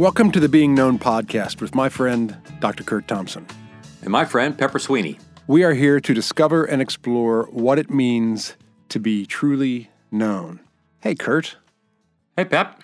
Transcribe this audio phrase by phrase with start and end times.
[0.00, 2.82] Welcome to the Being Known podcast with my friend, Dr.
[2.84, 3.46] Curt Thompson.
[4.00, 5.18] And my friend, Pepper Sweeney.
[5.46, 8.56] We are here to discover and explore what it means
[8.88, 10.60] to be truly known.
[11.00, 11.58] Hey, Curt.
[12.34, 12.82] Hey, Pep.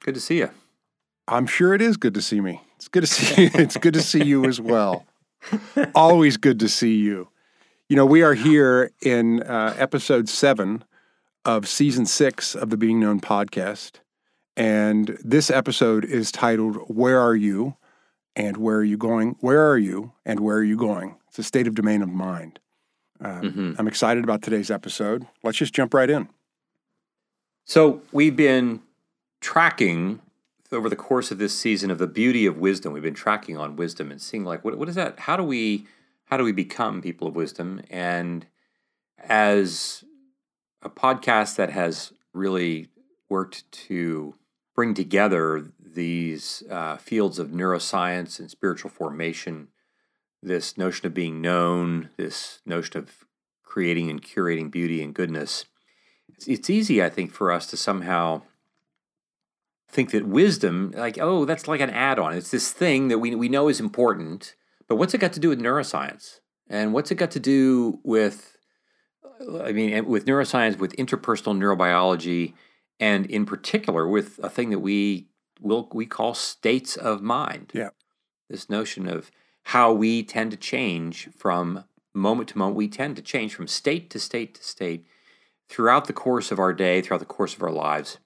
[0.00, 0.50] Good to see you.
[1.26, 2.60] I'm sure it is good to see me.
[2.76, 3.50] It's good to see you.
[3.54, 5.06] It's good to see you as well.
[5.94, 7.30] Always good to see you.
[7.88, 10.84] You know, we are here in uh, episode seven
[11.42, 14.00] of season six of the Being Known podcast.
[14.60, 17.76] And this episode is titled Where Are You?
[18.36, 19.36] and Where Are You Going?
[19.40, 20.12] Where Are You?
[20.26, 21.16] and Where Are You Going?
[21.28, 22.60] It's a state of domain of mind.
[23.22, 23.72] Um, mm-hmm.
[23.78, 25.26] I'm excited about today's episode.
[25.42, 26.28] Let's just jump right in.
[27.64, 28.82] So, we've been
[29.40, 30.20] tracking
[30.70, 32.92] over the course of this season of the beauty of wisdom.
[32.92, 35.20] We've been tracking on wisdom and seeing like what what is that?
[35.20, 35.86] How do we
[36.26, 37.80] how do we become people of wisdom?
[37.88, 38.44] And
[39.18, 40.04] as
[40.82, 42.88] a podcast that has really
[43.30, 44.34] worked to
[44.74, 49.68] bring together these uh, fields of neuroscience and spiritual formation,
[50.42, 53.24] this notion of being known, this notion of
[53.62, 55.64] creating and curating beauty and goodness.
[56.28, 58.42] It's, it's easy, I think, for us to somehow
[59.88, 62.34] think that wisdom, like, oh, that's like an add on.
[62.34, 64.54] It's this thing that we, we know is important,
[64.88, 66.38] but what's it got to do with neuroscience?
[66.68, 68.56] And what's it got to do with,
[69.60, 72.54] I mean, with neuroscience, with interpersonal neurobiology,
[73.00, 75.26] and in particular with a thing that we
[75.60, 77.72] will we call states of mind.
[77.74, 77.90] Yeah.
[78.48, 79.30] This notion of
[79.64, 81.84] how we tend to change from
[82.14, 82.76] moment to moment.
[82.76, 85.06] We tend to change from state to state to state
[85.68, 88.18] throughout the course of our day, throughout the course of our lives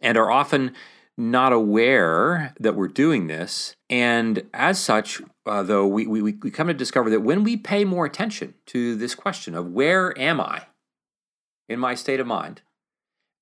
[0.00, 0.74] and are often
[1.16, 3.74] not aware that we're doing this.
[3.90, 7.84] And as such, uh, though, we, we, we come to discover that when we pay
[7.84, 10.66] more attention to this question of where am I
[11.68, 12.62] in my state of mind,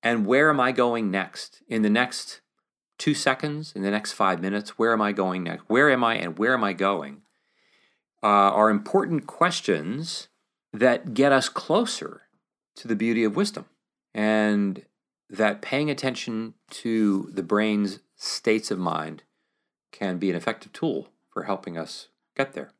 [0.07, 2.39] and where am I going next in the next
[2.97, 5.63] two seconds, in the next five minutes, where am I going next?
[5.67, 7.23] Where am I and where am I going?
[8.23, 10.29] Uh, are important questions
[10.71, 12.21] that get us closer
[12.77, 13.65] to the beauty of wisdom.
[14.13, 14.85] And
[15.29, 19.23] that paying attention to the brain's states of mind
[19.91, 22.71] can be an effective tool for helping us get there.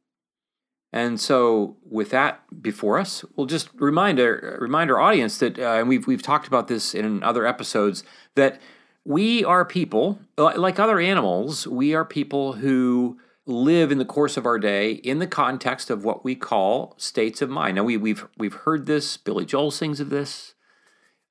[0.94, 5.74] And so, with that before us, we'll just remind our, remind our audience that, uh,
[5.74, 8.04] and we've, we've talked about this in other episodes,
[8.36, 8.62] that
[9.04, 14.46] we are people, like other animals, we are people who live in the course of
[14.46, 17.76] our day in the context of what we call states of mind.
[17.76, 20.54] Now, we, we've, we've heard this, Billy Joel sings of this,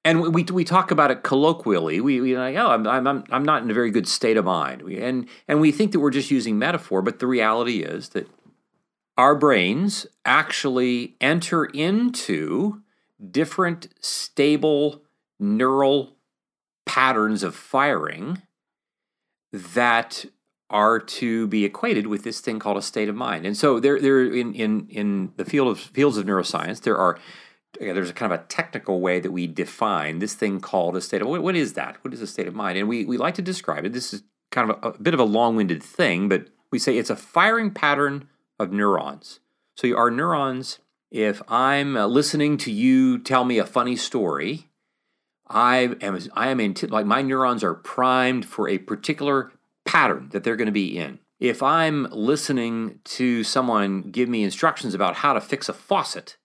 [0.06, 2.00] and we we talk about it colloquially.
[2.00, 4.82] We we like, oh, I'm I'm I'm not in a very good state of mind.
[4.82, 8.28] We, and and we think that we're just using metaphor, but the reality is that
[9.16, 12.82] our brains actually enter into
[13.30, 15.02] different stable
[15.38, 16.16] neural
[16.84, 18.42] patterns of firing
[19.52, 20.26] that
[20.68, 23.46] are to be equated with this thing called a state of mind.
[23.46, 27.18] And so there there in in in the field of fields of neuroscience there are
[27.78, 31.20] there's a kind of a technical way that we define this thing called a state
[31.20, 31.98] of what, what is that?
[32.02, 32.78] What is a state of mind?
[32.78, 33.92] And we, we like to describe it.
[33.92, 37.10] This is kind of a, a bit of a long-winded thing, but we say it's
[37.10, 38.28] a firing pattern
[38.58, 39.40] of neurons.
[39.76, 40.78] So our neurons,
[41.10, 44.68] if I'm uh, listening to you tell me a funny story,
[45.48, 49.52] I am I am in like my neurons are primed for a particular
[49.84, 51.20] pattern that they're going to be in.
[51.38, 56.36] If I'm listening to someone give me instructions about how to fix a faucet,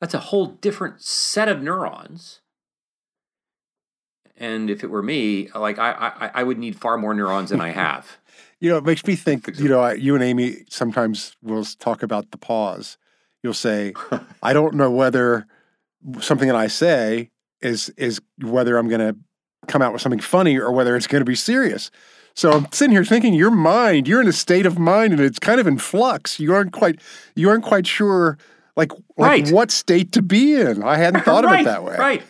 [0.00, 2.40] that's a whole different set of neurons.
[4.36, 7.60] And if it were me, like I, I, I would need far more neurons than
[7.60, 8.16] I have.
[8.60, 9.58] You know, it makes me think.
[9.58, 12.98] You know, you and Amy sometimes will talk about the pause.
[13.42, 13.94] You'll say,
[14.42, 15.46] "I don't know whether
[16.20, 19.16] something that I say is is whether I'm going to
[19.66, 21.90] come out with something funny or whether it's going to be serious."
[22.34, 25.38] So I'm sitting here thinking, your mind, you're in a state of mind, and it's
[25.38, 26.38] kind of in flux.
[26.38, 27.00] You aren't quite,
[27.34, 28.38] you aren't quite sure
[28.76, 29.50] like, like right.
[29.50, 30.82] what state to be in.
[30.82, 31.96] I hadn't thought right, of it that way.
[31.96, 32.22] Right.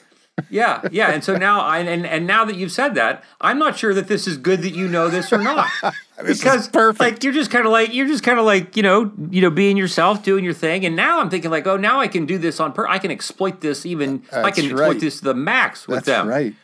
[0.48, 1.10] Yeah, yeah.
[1.10, 4.08] And so now I and, and now that you've said that, I'm not sure that
[4.08, 5.69] this is good that you know this or not.
[6.26, 7.00] because perfect.
[7.00, 9.50] like you're just kind of like you're just kind of like, you know, you know,
[9.50, 10.84] being yourself, doing your thing.
[10.84, 13.10] And now I'm thinking like, oh, now I can do this on per I can
[13.10, 14.72] exploit this even That's I can right.
[14.72, 16.28] exploit this to the max with That's them.
[16.28, 16.54] Right.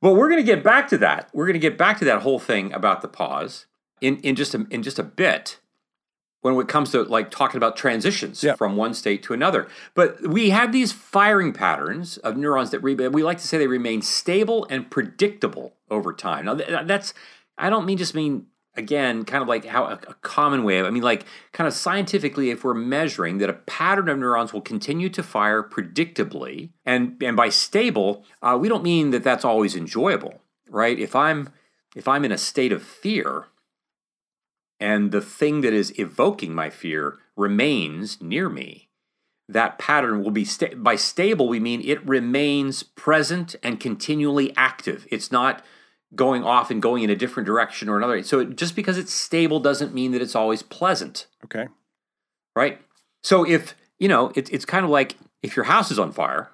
[0.00, 1.30] But we're gonna get back to that.
[1.32, 3.66] We're gonna get back to that whole thing about the pause
[4.00, 5.58] in, in just a in just a bit
[6.54, 8.58] when it comes to like talking about transitions yep.
[8.58, 9.68] from one state to another.
[9.94, 13.66] But we have these firing patterns of neurons that re- we like to say they
[13.66, 16.44] remain stable and predictable over time.
[16.44, 17.14] Now that's
[17.58, 18.46] I don't mean just mean
[18.76, 21.74] again kind of like how a, a common way of I mean like kind of
[21.74, 27.20] scientifically if we're measuring that a pattern of neurons will continue to fire predictably and
[27.22, 30.98] and by stable uh, we don't mean that that's always enjoyable, right?
[30.98, 31.50] If I'm
[31.94, 33.46] if I'm in a state of fear
[34.80, 38.88] and the thing that is evoking my fear remains near me,
[39.48, 45.06] that pattern will be sta- by stable we mean it remains present and continually active.
[45.10, 45.64] It's not
[46.14, 48.22] going off and going in a different direction or another.
[48.22, 51.68] So it, just because it's stable doesn't mean that it's always pleasant, Okay.
[52.54, 52.80] right?
[53.22, 56.50] So if, you know, it, it's kind of like if your house is on fire,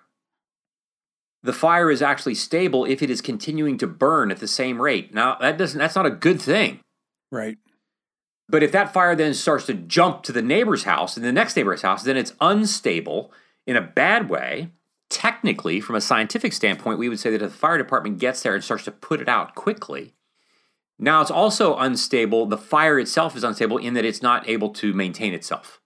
[1.43, 5.13] the fire is actually stable if it is continuing to burn at the same rate.
[5.13, 6.81] Now, that doesn't that's not a good thing.
[7.31, 7.59] Right.
[8.53, 11.57] But if that fire then starts to jump to the neighbor's house and the next
[11.57, 13.33] neighbor's house, then it's unstable
[13.67, 14.69] in a bad way.
[15.09, 18.55] Technically, from a scientific standpoint, we would say that if the fire department gets there
[18.55, 20.13] and starts to put it out quickly,
[20.99, 22.45] now it's also unstable.
[22.45, 25.81] The fire itself is unstable in that it's not able to maintain itself.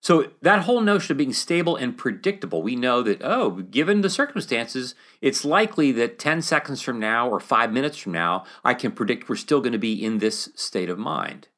[0.00, 4.08] So that whole notion of being stable and predictable, we know that, oh, given the
[4.08, 8.92] circumstances, it's likely that 10 seconds from now or five minutes from now, I can
[8.92, 11.48] predict we're still going to be in this state of mind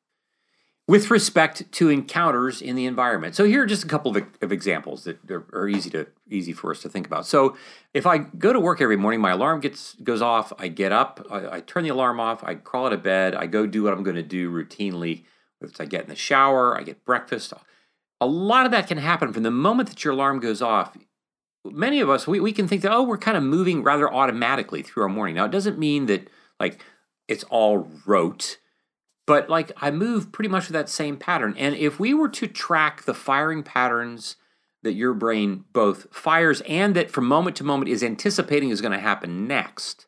[0.88, 3.34] with respect to encounters in the environment.
[3.34, 6.54] So here are just a couple of, of examples that are, are easy to easy
[6.54, 7.26] for us to think about.
[7.26, 7.56] So
[7.92, 11.24] if I go to work every morning, my alarm gets goes off, I get up,
[11.30, 13.92] I, I turn the alarm off, I crawl out of bed, I go do what
[13.92, 15.24] I'm going to do routinely.
[15.78, 17.52] I get in the shower, I get breakfast.
[18.20, 20.96] A lot of that can happen from the moment that your alarm goes off.
[21.64, 24.82] Many of us, we, we can think that, oh, we're kind of moving rather automatically
[24.82, 25.34] through our morning.
[25.34, 26.82] Now, it doesn't mean that like
[27.26, 28.58] it's all rote
[29.28, 31.54] but like I move pretty much with that same pattern.
[31.58, 34.36] And if we were to track the firing patterns
[34.82, 38.92] that your brain both fires and that from moment to moment is anticipating is going
[38.92, 40.06] to happen next,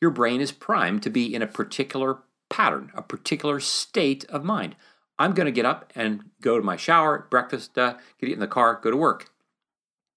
[0.00, 2.18] your brain is primed to be in a particular
[2.48, 4.76] pattern, a particular state of mind.
[5.18, 8.46] I'm going to get up and go to my shower, breakfast, uh, get in the
[8.46, 9.30] car, go to work.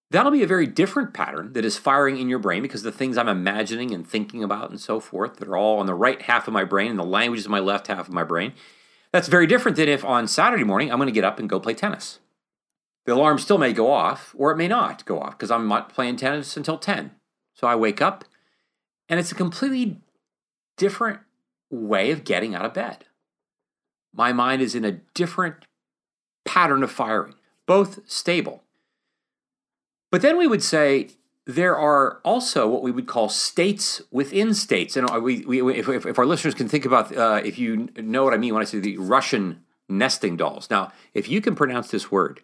[0.10, 3.18] That'll be a very different pattern that is firing in your brain because the things
[3.18, 6.48] I'm imagining and thinking about and so forth that are all on the right half
[6.48, 8.54] of my brain and the language is my left half of my brain.
[9.12, 11.60] That's very different than if on Saturday morning I'm going to get up and go
[11.60, 12.20] play tennis.
[13.06, 15.94] The alarm still may go off or it may not go off because I'm not
[15.94, 17.12] playing tennis until 10.
[17.54, 18.24] So I wake up
[19.10, 20.00] and it's a completely
[20.78, 21.20] different
[21.70, 23.06] way of getting out of bed.
[24.14, 25.66] My mind is in a different
[26.46, 28.64] pattern of firing, both stable.
[30.12, 31.10] But then we would say
[31.46, 34.96] there are also what we would call states within states.
[34.98, 38.34] And we, we if, if, our listeners can think about, uh, if you know what
[38.34, 40.70] I mean when I say the Russian nesting dolls.
[40.70, 42.42] Now, if you can pronounce this word,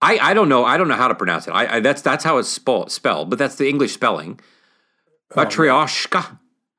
[0.00, 0.64] I, I don't know.
[0.64, 1.50] I don't know how to pronounce it.
[1.50, 4.40] I, I that's that's how it's spelled, but that's the English spelling.
[5.34, 6.38] Oh, Matryoshka.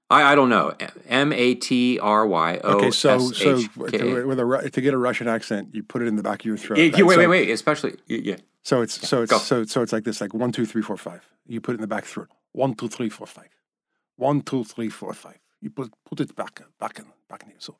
[0.09, 0.73] I, I don't know.
[1.07, 2.77] M A T R Y O.
[2.77, 6.23] Okay, so so with a to get a Russian accent, you put it in the
[6.23, 6.79] back of your throat.
[6.79, 7.49] Wait, wait, wait.
[7.49, 8.37] Especially yeah.
[8.63, 9.37] So it's yeah, so it's go.
[9.37, 11.27] so so it's like this, like one, two, three, four, five.
[11.45, 12.29] You put it in the back throat.
[12.53, 13.49] One, two, three, four, five.
[14.15, 15.39] One, two, three, four, five.
[15.61, 17.57] You put put it back back in back in here.
[17.59, 17.77] So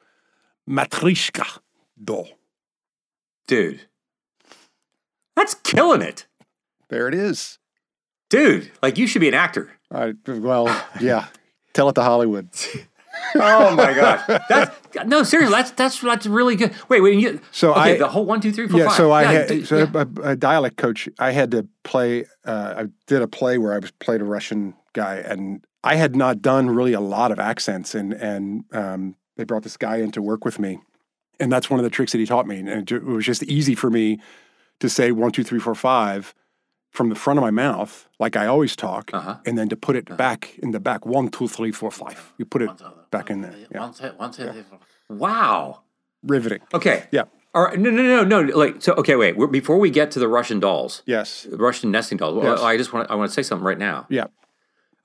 [0.69, 1.59] Matryoshka
[2.01, 2.25] do.
[3.47, 3.81] Dude.
[5.35, 6.27] That's killing it.
[6.89, 7.57] There it is.
[8.29, 9.71] Dude, like you should be an actor.
[9.89, 10.65] Uh, well,
[11.01, 11.27] yeah.
[11.79, 12.49] Tell it to Hollywood.
[13.35, 14.41] oh my gosh!
[14.49, 15.55] That's no seriously.
[15.55, 16.75] That's that's that's really good.
[16.89, 17.17] Wait, wait.
[17.17, 18.87] You, so okay, I the whole one, two, three, four, yeah.
[18.87, 18.97] Five.
[18.97, 19.91] So I yeah, had so yeah.
[19.93, 21.07] a, a, dialect coach.
[21.19, 22.25] I had to play.
[22.43, 26.17] Uh, I did a play where I was played a Russian guy, and I had
[26.17, 30.11] not done really a lot of accents, and and um, they brought this guy in
[30.11, 30.79] to work with me,
[31.39, 33.73] and that's one of the tricks that he taught me, and it was just easy
[33.73, 34.19] for me
[34.81, 36.35] to say one, two, three, four, five
[36.91, 39.37] from the front of my mouth, like I always talk, uh-huh.
[39.45, 40.17] and then to put it uh-huh.
[40.17, 41.05] back in the back.
[41.05, 42.33] One, two, three, four, five.
[42.37, 42.71] You put it
[43.11, 43.55] back in there.
[43.71, 43.79] Yeah.
[43.81, 44.51] One, two, one, two, yeah.
[44.51, 44.79] three, four.
[45.09, 45.81] Wow.
[46.23, 46.59] Riveting.
[46.73, 47.05] Okay.
[47.11, 47.23] Yeah.
[47.53, 47.79] All right.
[47.79, 48.57] No, no, no, no.
[48.57, 48.93] Like so.
[48.93, 49.35] Okay, wait.
[49.51, 51.01] Before we get to the Russian dolls.
[51.05, 51.47] Yes.
[51.51, 52.43] Russian nesting dolls.
[52.43, 52.61] Yes.
[52.61, 53.09] I just want.
[53.09, 54.05] I want to say something right now.
[54.09, 54.25] Yeah.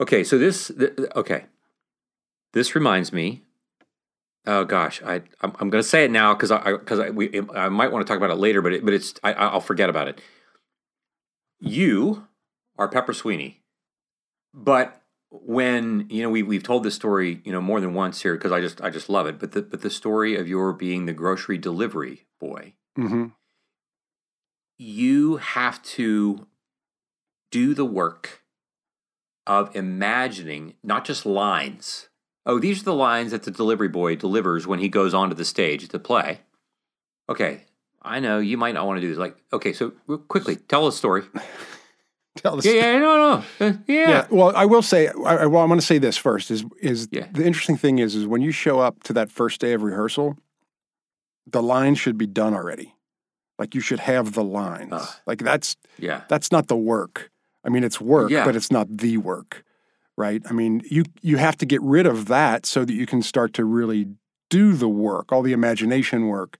[0.00, 0.24] Okay.
[0.24, 0.70] So this.
[1.16, 1.44] okay.
[2.52, 3.42] This reminds me.
[4.46, 7.40] Oh gosh, I I'm, I'm going to say it now because I because I we
[7.54, 9.88] I might want to talk about it later, but it, but it's I, I'll forget
[9.88, 10.20] about it.
[11.64, 12.26] You
[12.78, 13.62] are Pepper Sweeney,
[14.52, 18.34] but when you know we we've told this story you know more than once here
[18.34, 19.38] because I just I just love it.
[19.38, 23.26] But the but the story of your being the grocery delivery boy, mm-hmm.
[24.76, 26.46] you have to
[27.50, 28.42] do the work
[29.46, 32.08] of imagining not just lines.
[32.44, 35.46] Oh, these are the lines that the delivery boy delivers when he goes onto the
[35.46, 36.40] stage to play.
[37.28, 37.64] Okay,
[38.04, 39.18] I know you might not want to do this.
[39.18, 39.90] Like, okay, so
[40.28, 41.22] quickly tell a story.
[42.36, 42.92] tell the yeah, story.
[42.92, 44.08] Yeah, no, no, uh, yeah.
[44.08, 44.26] yeah.
[44.30, 45.08] Well, I will say.
[45.08, 46.50] I, well, I'm going to say this first.
[46.50, 47.26] Is is yeah.
[47.32, 50.36] the interesting thing is is when you show up to that first day of rehearsal,
[51.46, 52.94] the line should be done already.
[53.58, 54.92] Like you should have the lines.
[54.92, 56.22] Uh, like that's yeah.
[56.28, 57.30] That's not the work.
[57.64, 58.44] I mean, it's work, yeah.
[58.44, 59.64] but it's not the work.
[60.16, 60.42] right?
[60.48, 63.54] I mean, you you have to get rid of that so that you can start
[63.54, 64.06] to really
[64.50, 66.58] do the work, all the imagination work,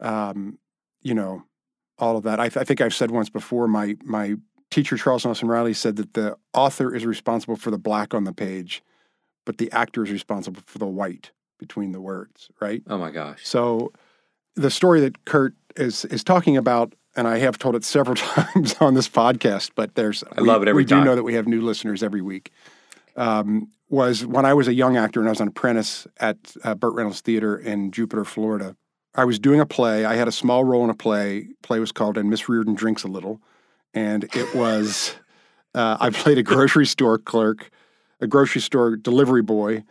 [0.00, 0.58] um,
[1.02, 1.44] you know,
[1.98, 2.40] all of that.
[2.40, 3.68] I, I think I've said once before.
[3.68, 4.34] My my
[4.70, 8.32] teacher Charles Nelson Reilly said that the author is responsible for the black on the
[8.32, 8.82] page,
[9.44, 12.82] but the actor is responsible for the white between the words, right?
[12.88, 13.46] Oh my gosh.
[13.46, 13.92] So
[14.56, 18.74] the story that Curt is is talking about, and I have told it several times
[18.80, 21.00] on this podcast, but there's I love it every we time.
[21.00, 22.50] do know that we have new listeners every week.
[23.16, 26.76] Um, was when I was a young actor and I was an apprentice at uh,
[26.76, 28.76] Burt Reynolds Theater in Jupiter, Florida.
[29.14, 30.04] I was doing a play.
[30.04, 31.48] I had a small role in a play.
[31.62, 33.40] Play was called "And Miss Reardon Drinks a Little,"
[33.92, 35.14] and it was
[35.74, 37.70] uh, I played a grocery store clerk,
[38.20, 39.84] a grocery store delivery boy,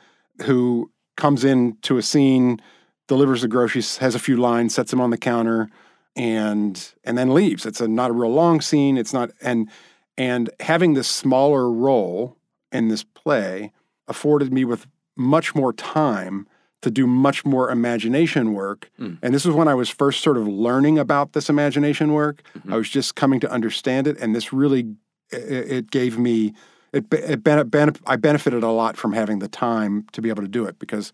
[0.43, 2.59] who comes in to a scene,
[3.07, 5.69] delivers the groceries, has a few lines, sets them on the counter,
[6.15, 7.65] and and then leaves.
[7.65, 8.97] It's a not a real long scene.
[8.97, 9.69] It's not and
[10.17, 12.38] and having this smaller role
[12.71, 13.71] in this play
[14.07, 16.47] afforded me with much more time
[16.81, 18.89] to do much more imagination work.
[19.00, 19.17] Mm.
[19.21, 22.41] And this was when I was first sort of learning about this imagination work.
[22.57, 22.74] Mhm.
[22.74, 24.95] I was just coming to understand it, and this really
[25.31, 26.53] it, it gave me
[26.91, 30.41] it, it bene- bene- I benefited a lot from having the time to be able
[30.41, 31.12] to do it because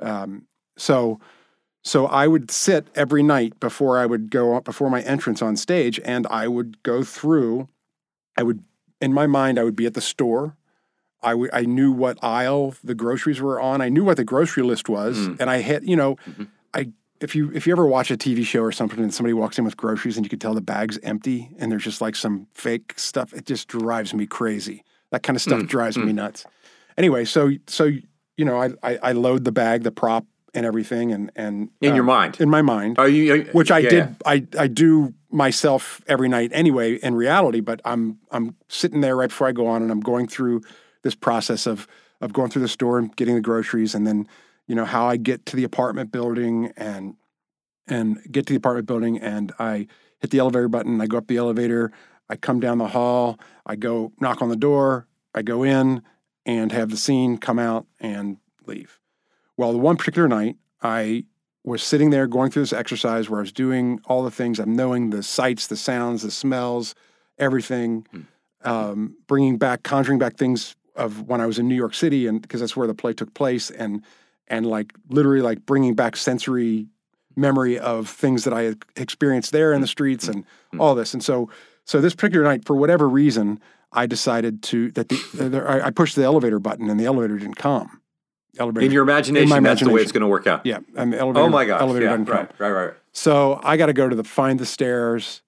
[0.00, 1.20] um, so
[1.82, 5.56] so I would sit every night before I would go up before my entrance on
[5.56, 7.68] stage, and I would go through.
[8.36, 8.62] I would
[9.00, 10.56] in my mind I would be at the store.
[11.22, 13.80] I I knew what aisle the groceries were on.
[13.80, 15.36] I knew what the grocery list was, Mm.
[15.40, 16.48] and I had you know Mhm.
[16.74, 19.58] I if you if you ever watch a TV show or something and somebody walks
[19.58, 22.46] in with groceries and you could tell the bag's empty and there's just like some
[22.54, 24.82] fake stuff, it just drives me crazy.
[25.10, 26.46] That kind of stuff Mm, drives me nuts.
[26.96, 27.84] Anyway, so so
[28.36, 30.24] you know I, I I load the bag, the prop,
[30.54, 32.40] and everything, and and In your um, mind.
[32.40, 36.28] in my mind, Oh, you, you- which I yeah, did I I do myself every
[36.28, 39.90] night anyway in reality, but I'm I'm sitting there right before I go on and
[39.92, 40.62] I'm going through
[41.02, 41.86] this process of
[42.20, 44.26] of going through the store and getting the groceries and then
[44.66, 47.16] you know how I get to the apartment building and
[47.86, 49.86] and get to the apartment building and I
[50.20, 51.90] hit the elevator button, I go up the elevator,
[52.28, 56.02] I come down the hall, I go knock on the door, I go in
[56.46, 59.00] and have the scene come out and leave.
[59.56, 61.24] Well, the one particular night I
[61.64, 64.58] was sitting there going through this exercise where I was doing all the things.
[64.58, 66.94] I'm knowing the sights, the sounds, the smells,
[67.38, 68.06] everything,
[68.62, 72.40] um, bringing back, conjuring back things of when I was in New York City, and
[72.40, 74.02] because that's where the play took place, and
[74.48, 76.86] and like literally like bringing back sensory
[77.36, 80.80] memory of things that I had experienced there in the streets and mm-hmm.
[80.80, 81.14] all this.
[81.14, 81.48] And so,
[81.84, 83.60] so this particular night, for whatever reason,
[83.92, 87.56] I decided to that the, I, I pushed the elevator button and the elevator didn't
[87.56, 88.00] come.
[88.58, 90.02] Elevator In your imagination, in my that's the way imagination.
[90.02, 90.66] it's going to work out.
[90.66, 91.44] yeah, and the elevator.
[91.44, 91.80] Oh my gosh.
[91.80, 92.36] elevator Yeah, doesn't come.
[92.36, 92.94] right, right, right.
[93.12, 95.42] So I got to go to the find the stairs,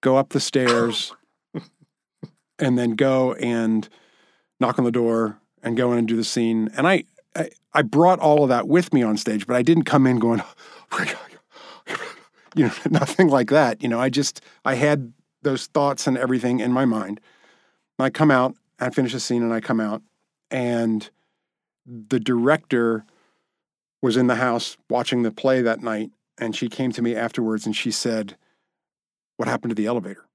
[0.00, 1.12] go up the stairs,
[2.58, 3.88] and then go and
[4.62, 6.70] knock on the door and go in and do the scene.
[6.76, 7.04] And I,
[7.36, 10.18] I, I brought all of that with me on stage, but I didn't come in
[10.18, 10.42] going,
[10.92, 11.04] oh
[12.54, 13.82] you know, nothing like that.
[13.82, 17.20] You know, I just I had those thoughts and everything in my mind.
[17.98, 20.02] And I come out, I finish the scene, and I come out,
[20.50, 21.10] and
[21.86, 23.04] the director
[24.00, 27.66] was in the house watching the play that night and she came to me afterwards
[27.66, 28.36] and she said,
[29.36, 30.26] What happened to the elevator?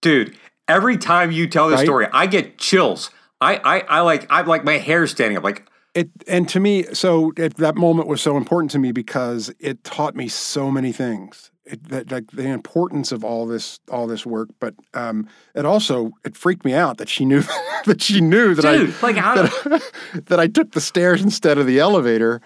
[0.00, 0.36] Dude,
[0.68, 1.86] every time you tell this Right?
[1.86, 3.10] story, I get chills.
[3.42, 5.44] I, I, I like, I like my hair standing up.
[5.44, 9.52] Like, It and to me, so it, that moment was so important to me because
[9.58, 11.50] it taught me so many things.
[11.64, 16.10] It, that, like the importance of all this, all this work, but um, it also
[16.24, 17.42] it freaked me out that she knew
[17.86, 19.34] that she knew that dude, I like how?
[19.34, 19.92] that,
[20.26, 22.40] that I took the stairs instead of the elevator.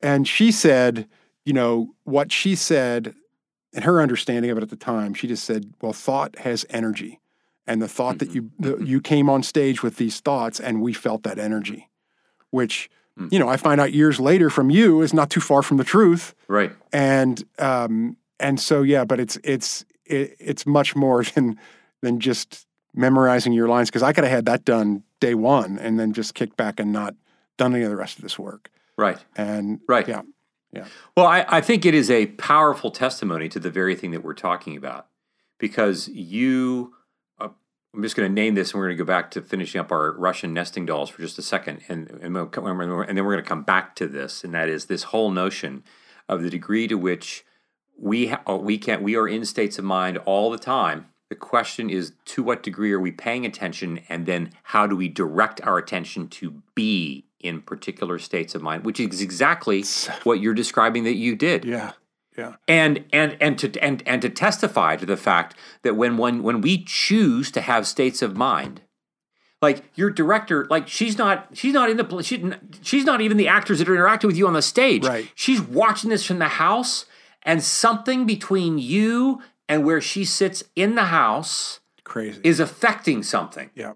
[0.00, 1.06] And she said,
[1.44, 3.14] you know, what she said,
[3.74, 7.20] and her understanding of it at the time, she just said, well, thought has energy.
[7.66, 8.36] And the thought that mm-hmm.
[8.36, 8.86] you the, mm-hmm.
[8.86, 11.88] you came on stage with these thoughts and we felt that energy,
[12.50, 13.32] which, mm.
[13.32, 15.84] you know, I find out years later from you is not too far from the
[15.84, 16.34] truth.
[16.48, 16.72] right.
[16.92, 21.58] And um and so yeah, but it's it's it, it's much more than
[22.00, 25.98] than just memorizing your lines because I could have had that done day one and
[25.98, 27.14] then just kicked back and not
[27.56, 28.70] done any of the rest of this work.
[28.96, 29.18] Right.
[29.36, 30.06] And Right.
[30.06, 30.22] yeah,
[30.72, 30.84] yeah
[31.16, 34.34] Well, I, I think it is a powerful testimony to the very thing that we're
[34.34, 35.06] talking about
[35.58, 36.94] because you,
[37.94, 39.92] I'm just going to name this and we're going to go back to finishing up
[39.92, 41.82] our Russian nesting dolls for just a second.
[41.88, 44.44] And, and, we'll come- and then we're going to come back to this.
[44.44, 45.84] And that is this whole notion
[46.28, 47.44] of the degree to which
[47.98, 51.08] we, ha- uh, we, can, we are in states of mind all the time.
[51.28, 54.00] The question is to what degree are we paying attention?
[54.08, 58.86] And then how do we direct our attention to be in particular states of mind,
[58.86, 59.84] which is exactly
[60.24, 61.92] what you're describing that you did yeah,
[62.36, 66.42] yeah, and and and to and and to testify to the fact that when one
[66.42, 68.82] when we choose to have states of mind
[69.62, 73.46] Like your director, like she's not, she's not in the, she, she's not even the
[73.46, 75.04] actors that are interacting with you on the stage.
[75.06, 75.30] Right.
[75.36, 77.06] She's watching this from the house,
[77.44, 82.40] and something between you and where she sits in the house Crazy.
[82.42, 83.70] is affecting something.
[83.76, 83.92] yeah.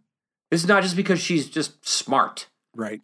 [0.52, 2.46] It's not just because she's just smart.
[2.72, 3.00] Right.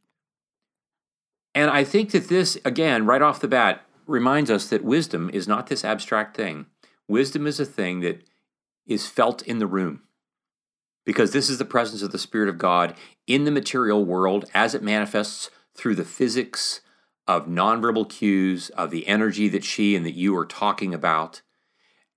[1.57, 5.49] And I think that this, again, right off the bat, reminds us that wisdom is
[5.49, 6.67] not this abstract thing.
[7.09, 8.23] Wisdom is a thing that
[8.87, 10.03] is felt in the room
[11.07, 12.95] because this is the presence of the Spirit of God
[13.27, 16.83] in the material world as it manifests through the physics
[17.27, 21.41] of nonverbal cues, of the energy that she and that you are talking about,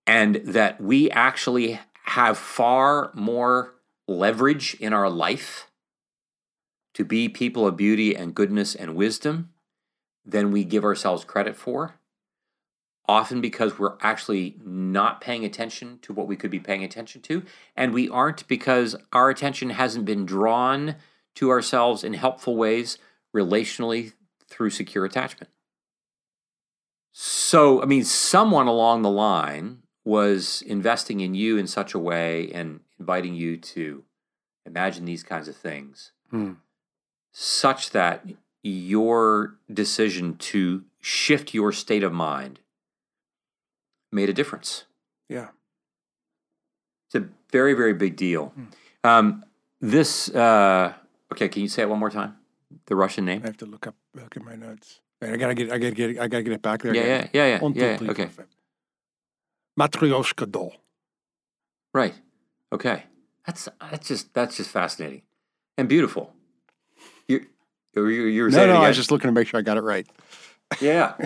[0.05, 3.75] and that we actually have far more
[4.05, 5.71] leverage in our life
[6.93, 9.49] to be people of beauty and goodness and wisdom
[10.25, 11.95] than we give ourselves credit for.
[13.07, 17.43] Often because we're actually not paying attention to what we could be paying attention to.
[17.75, 20.95] And we aren't because our attention hasn't been drawn
[21.35, 22.97] to ourselves in helpful ways
[23.35, 24.13] relationally
[24.47, 25.51] through secure attachment.
[27.11, 32.51] So, I mean, someone along the line was investing in you in such a way
[32.51, 34.03] and inviting you to
[34.65, 36.53] imagine these kinds of things Hmm.
[37.31, 38.25] such that
[38.65, 42.59] your decision to shift your state of mind
[44.11, 44.85] made a difference.
[45.29, 45.49] Yeah.
[47.07, 48.53] It's a very, very big deal.
[49.03, 49.45] Um,
[49.81, 50.93] this, uh,
[51.31, 52.37] okay, can you say it one more time?
[52.87, 53.41] The Russian name?
[53.43, 54.99] I have to look up look at my notes.
[55.21, 56.93] I gotta get I gotta get I gotta get it back there.
[56.93, 58.29] Yeah, yeah, yeah, yeah, yeah, yeah, okay.
[59.79, 60.73] Matryoshka doll.
[61.93, 62.15] Right.
[62.73, 63.03] Okay.
[63.45, 65.21] That's that's just that's just fascinating
[65.77, 66.33] and beautiful.
[67.27, 67.45] You
[67.95, 69.63] Oh, you you were No, saying no, I was just looking to make sure I
[69.63, 70.07] got it right.
[70.81, 71.13] Yeah.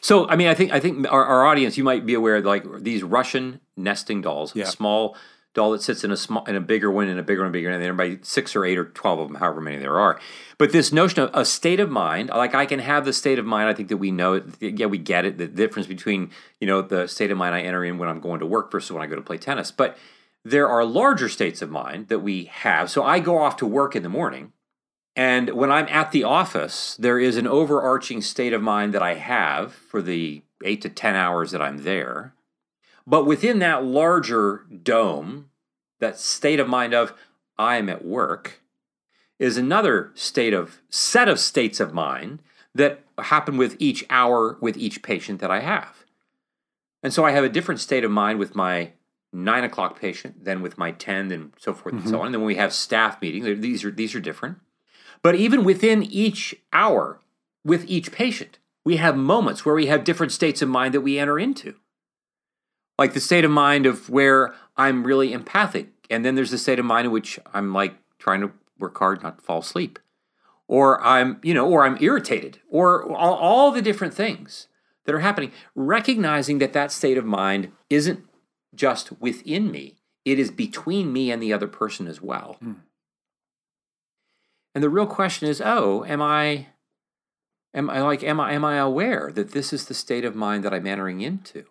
[0.00, 2.44] So I mean, I think I think our, our audience, you might be aware, of,
[2.44, 4.64] like these Russian nesting dolls, Yeah.
[4.64, 5.16] a small
[5.54, 7.52] doll that sits in a small in a bigger one and a bigger one and
[7.54, 10.20] bigger, and then by six or eight or twelve of them, however many there are.
[10.58, 13.46] But this notion of a state of mind, like I can have the state of
[13.46, 13.66] mind.
[13.70, 14.44] I think that we know it.
[14.60, 15.38] Yeah, we get it.
[15.38, 16.28] The difference between
[16.60, 18.92] you know the state of mind I enter in when I'm going to work versus
[18.92, 19.70] when I go to play tennis.
[19.70, 19.96] But
[20.44, 22.90] there are larger states of mind that we have.
[22.90, 24.52] So I go off to work in the morning.
[25.16, 29.14] And when I'm at the office, there is an overarching state of mind that I
[29.14, 32.34] have for the eight to 10 hours that I'm there.
[33.06, 35.50] But within that larger dome,
[36.00, 37.12] that state of mind of
[37.58, 38.60] I am at work,
[39.38, 42.40] is another state of set of states of mind
[42.74, 46.04] that happen with each hour with each patient that I have.
[47.02, 48.92] And so I have a different state of mind with my
[49.32, 52.20] nine o'clock patient than with my 10 and so forth and so mm-hmm.
[52.20, 52.26] on.
[52.26, 54.58] And then when we have staff meetings, these are these are different.
[55.24, 57.18] But even within each hour
[57.64, 61.18] with each patient, we have moments where we have different states of mind that we
[61.18, 61.76] enter into.
[62.98, 65.88] Like the state of mind of where I'm really empathic.
[66.10, 69.22] And then there's the state of mind in which I'm like trying to work hard
[69.22, 69.98] not to fall asleep.
[70.68, 74.68] Or I'm, you know, or I'm irritated, or all, all the different things
[75.04, 75.52] that are happening.
[75.74, 78.24] Recognizing that that state of mind isn't
[78.74, 82.56] just within me, it is between me and the other person as well.
[82.60, 82.72] Hmm.
[84.74, 86.66] And the real question is, oh, am I
[87.72, 90.64] am I like am I am I aware that this is the state of mind
[90.64, 91.64] that I'm entering into?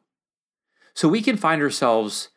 [0.93, 2.29] So we can find ourselves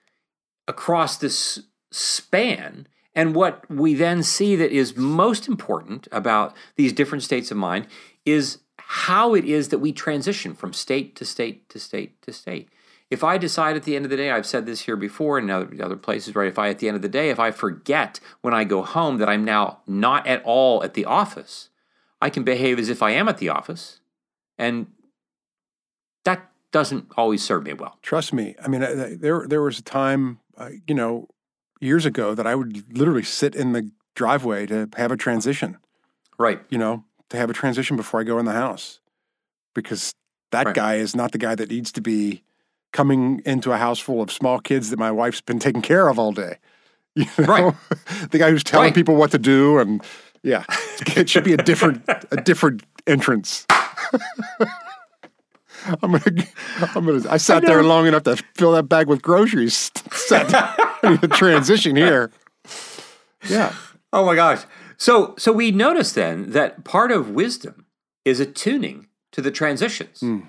[0.66, 1.60] across this
[1.92, 7.56] span and what we then see that is most important about these different states of
[7.56, 7.86] mind
[8.26, 12.68] is how it is that we transition from state to state to state to state.
[13.10, 15.48] If I decide at the end of the day, I've said this here before in
[15.48, 16.48] other, other places, right?
[16.48, 19.18] If I, at the end of the day, if I forget when I go home
[19.18, 21.68] that I'm now not at all at the office,
[22.20, 24.00] I can behave as if I am at the office.
[24.58, 24.88] And
[26.24, 27.96] that doesn't always serve me well.
[28.02, 28.56] Trust me.
[28.60, 31.28] I mean, I- there there was a time, uh, you know,
[31.80, 35.78] years ago that I would literally sit in the driveway to have a transition.
[36.38, 36.60] Right.
[36.70, 39.00] You know, to have a transition before I go in the house,
[39.74, 40.12] because
[40.50, 40.74] that Right.
[40.74, 42.42] guy is not the guy that needs to be
[42.96, 46.18] coming into a house full of small kids that my wife's been taking care of
[46.18, 46.56] all day.
[47.16, 47.44] You know?
[47.46, 47.74] Right.
[48.30, 48.94] the guy who's telling Right.
[48.94, 50.02] people what to do, and
[50.42, 50.64] yeah,
[51.16, 53.66] it should be a different a different entrance.
[56.02, 56.44] I'm gonna,
[56.94, 57.22] I'm gonna.
[57.30, 59.90] I sat there long enough to fill that bag with groceries.
[60.12, 60.52] Sat
[61.02, 62.30] I need transition here.
[63.48, 63.72] Yeah,
[64.12, 64.64] Oh my gosh.
[64.98, 67.86] So so we notice then that part of wisdom
[68.24, 70.20] is attuning to the transitions.
[70.20, 70.48] Mm.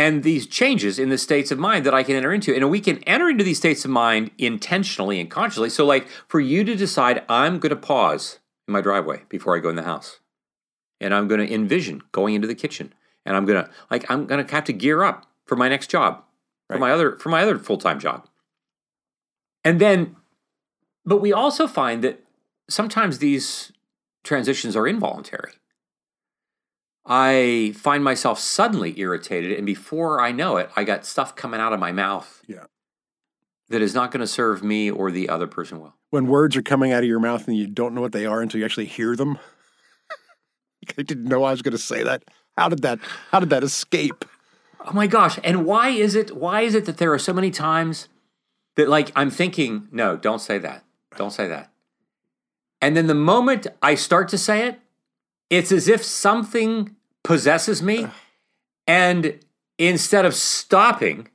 [0.00, 2.54] And these changes in the states of mind that I can enter into.
[2.54, 5.68] And we can enter into these states of mind intentionally and consciously.
[5.68, 9.60] So like for you to decide I'm going to pause in my driveway before I
[9.60, 10.20] go in the house.
[11.02, 12.94] And I'm going to envision going into the kitchen.
[13.26, 15.90] And I'm going to like I'm going to have to gear up for my next
[15.90, 16.24] job.
[16.68, 18.26] For my other for my other full-time job.
[19.64, 20.16] And then
[21.04, 22.24] but we also find that
[22.70, 23.70] sometimes these
[24.24, 25.52] transitions are involuntary.
[27.06, 31.72] I find myself suddenly irritated, and before I know it, I got stuff coming out
[31.72, 32.64] of my mouth Yeah.
[33.68, 35.96] that is not going to serve me or the other person well.
[36.10, 38.42] When words are coming out of your mouth and you don't know what they are
[38.42, 39.38] until you actually hear them.
[40.98, 42.22] I didn't know I was going to say that.
[42.56, 42.98] How did that?
[43.30, 44.24] How did that escape?
[44.84, 45.38] Oh my gosh!
[45.44, 46.34] And why is it?
[46.36, 48.08] Why is it that there are so many times
[48.76, 50.84] that, like, I'm thinking, no, don't say that,
[51.16, 51.70] don't say that,
[52.80, 54.80] and then the moment I start to say it,
[55.50, 58.06] it's as if something possesses me,
[58.86, 59.38] and
[59.78, 61.28] instead of stopping,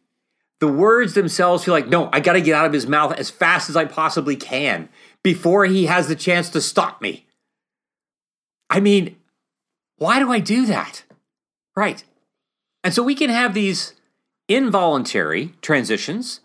[0.60, 3.30] the words themselves feel like, no, I got to get out of his mouth as
[3.30, 4.89] fast as I possibly can
[5.21, 7.25] before he has the chance to stop me.
[8.69, 9.17] I mean,
[9.97, 11.04] why do I do that?
[11.75, 12.04] Right.
[12.84, 13.93] And so we can have these
[14.47, 16.39] involuntary transitions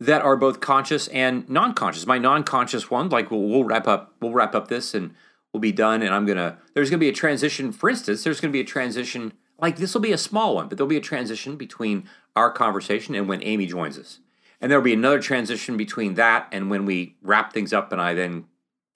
[0.00, 2.06] that are both conscious and non-conscious.
[2.06, 5.14] My non-conscious one, like we'll, we'll wrap up, we'll wrap up this and
[5.52, 6.02] we'll be done.
[6.02, 7.72] And I'm gonna, there's gonna be a transition.
[7.72, 9.32] For instance, there's gonna be a transition.
[9.58, 13.14] Like this will be a small one, but there'll be a transition between our conversation
[13.14, 14.18] and when Amy joins us,
[14.60, 18.14] and there'll be another transition between that and when we wrap things up and I
[18.14, 18.46] then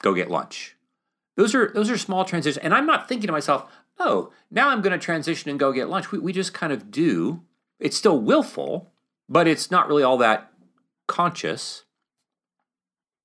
[0.00, 0.76] go get lunch.
[1.36, 4.82] Those are those are small transitions, and I'm not thinking to myself, oh, now I'm
[4.82, 6.10] going to transition and go get lunch.
[6.10, 7.42] We, we just kind of do.
[7.78, 8.90] It's still willful,
[9.28, 10.52] but it's not really all that
[11.06, 11.84] conscious.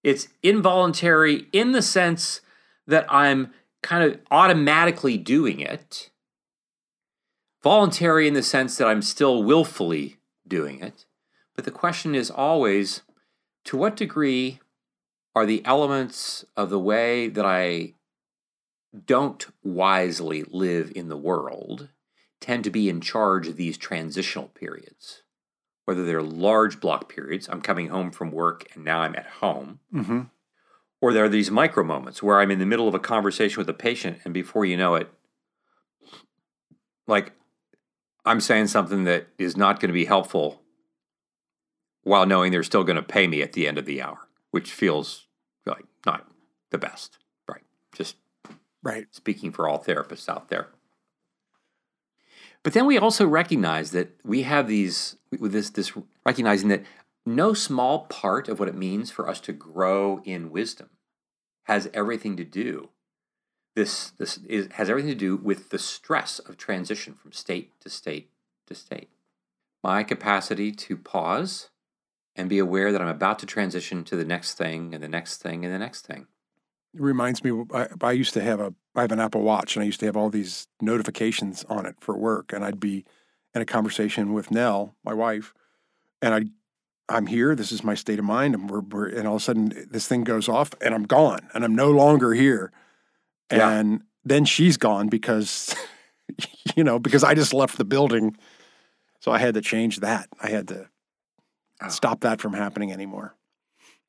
[0.04, 2.42] It's involuntary in the sense
[2.92, 6.12] that I'm kind of automatically doing it.
[7.64, 11.06] Voluntary in the sense that I'm still willfully doing it.
[11.56, 13.02] But the question is always
[13.66, 14.60] to what degree
[15.36, 17.94] are the elements of the way that I
[19.06, 21.90] don't wisely live in the world
[22.42, 25.22] tend to be in charge of these transitional periods,
[25.86, 29.80] whether they're large block periods, I'm coming home from work and now I'm at home,
[29.94, 30.22] Mm-hmm.
[31.02, 33.70] Or there are these micro moments where I'm in the middle of a conversation with
[33.70, 35.12] a patient and before you know it,
[37.08, 37.34] like
[38.24, 40.62] I'm saying something that is not going to be helpful
[42.04, 44.72] while knowing they're still going to pay me at the end of the hour, which
[44.72, 45.28] feels
[45.66, 46.28] like not
[46.70, 47.18] the best.
[47.50, 47.64] Right.
[47.94, 48.16] Just
[48.84, 49.08] Right.
[49.12, 50.70] speaking for all therapists out there.
[52.64, 55.94] But then we also recognize that we have these with this this
[56.26, 56.84] recognizing that
[57.26, 60.91] no small part of what it means for us to grow in wisdom
[61.64, 62.90] has everything to do
[63.76, 67.90] this this is, has everything to do with the stress of transition from state to
[67.90, 68.30] state
[68.68, 69.10] to state.
[69.84, 71.70] My capacity to pause
[72.36, 75.42] and be aware that I'm about to transition to the next thing and the next
[75.42, 76.28] thing and the next thing.
[76.94, 77.64] It reminds me.
[77.74, 78.74] I, I used to have a.
[78.94, 81.96] I have an Apple Watch, and I used to have all these notifications on it
[82.02, 82.52] for work.
[82.52, 83.06] And I'd be
[83.56, 85.54] in a conversation with Nell, my wife,
[86.22, 86.44] and I,
[87.12, 87.56] I'm here.
[87.56, 90.08] This is my state of mind, and we're, we're and all of a sudden this
[90.08, 92.72] thing goes off, and I'm gone, and I'm no longer here.
[93.52, 93.70] Yeah.
[93.70, 95.76] And then she's gone because,
[96.76, 98.38] you know, because I just left the building.
[99.20, 100.30] So I had to change that.
[100.42, 100.88] I had to
[101.84, 101.90] Oh.
[101.90, 103.36] stop that from happening anymore.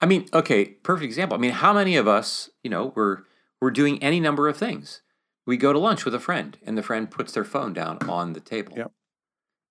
[0.00, 1.38] I mean, okay, perfect example.
[1.38, 3.20] I mean, how many of us, you know, we're
[3.62, 5.00] we're doing any number of things.
[5.46, 8.32] We go to lunch with a friend, and the friend puts their phone down on
[8.34, 8.74] the table.
[8.76, 8.92] Yep.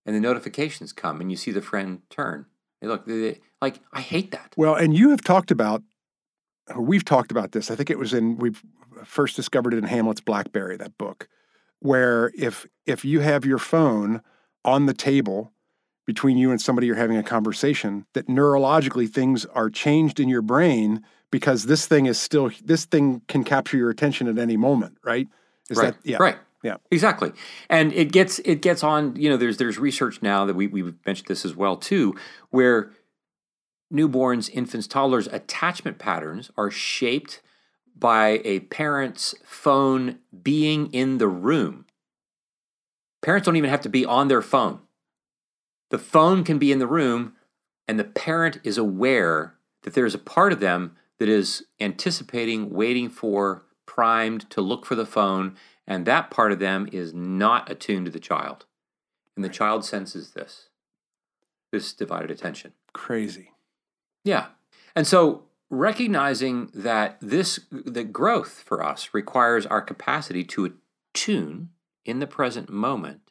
[0.05, 2.47] And the notifications come, and you see the friend turn.
[2.81, 4.53] Look, they- like I hate that.
[4.57, 5.83] Well, and you have talked about,
[6.73, 7.69] or we've talked about this.
[7.69, 8.63] I think it was in we've
[9.03, 11.27] first discovered it in Hamlet's BlackBerry, that book,
[11.79, 14.21] where if if you have your phone
[14.65, 15.53] on the table
[16.07, 20.41] between you and somebody you're having a conversation, that neurologically things are changed in your
[20.41, 24.97] brain because this thing is still this thing can capture your attention at any moment,
[25.03, 25.27] right?
[25.69, 25.93] Is right.
[25.93, 26.17] that yeah?
[26.19, 26.37] Right.
[26.63, 26.77] Yeah.
[26.91, 27.31] Exactly.
[27.69, 30.95] And it gets it gets on, you know, there's there's research now that we we've
[31.05, 32.15] mentioned this as well too,
[32.49, 32.91] where
[33.91, 37.41] newborns, infants, toddlers attachment patterns are shaped
[37.97, 41.85] by a parent's phone being in the room.
[43.21, 44.79] Parents don't even have to be on their phone.
[45.89, 47.33] The phone can be in the room
[47.87, 53.09] and the parent is aware that there's a part of them that is anticipating, waiting
[53.09, 55.55] for, primed to look for the phone,
[55.87, 58.65] and that part of them is not attuned to the child.
[59.35, 60.69] And the child senses this
[61.71, 62.73] this divided attention.
[62.93, 63.51] Crazy.
[64.25, 64.47] Yeah.
[64.95, 70.73] And so recognizing that this the growth for us requires our capacity to
[71.13, 71.69] attune
[72.05, 73.21] in the present moment.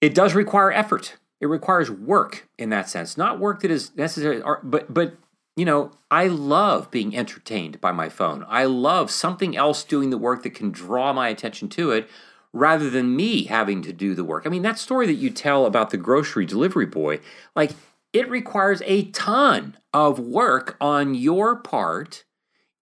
[0.00, 1.16] It does require effort.
[1.40, 3.16] It requires work in that sense.
[3.16, 5.16] Not work that is necessary but but
[5.56, 8.44] you know, I love being entertained by my phone.
[8.48, 12.08] I love something else doing the work that can draw my attention to it
[12.52, 14.46] rather than me having to do the work.
[14.46, 17.20] I mean, that story that you tell about the grocery delivery boy,
[17.54, 17.72] like
[18.12, 22.24] it requires a ton of work on your part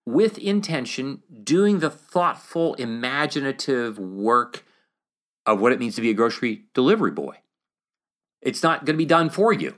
[0.06, 4.64] with intention, doing the thoughtful, imaginative work
[5.46, 7.36] of what it means to be a grocery delivery boy.
[8.42, 9.76] It's not going to be done for you.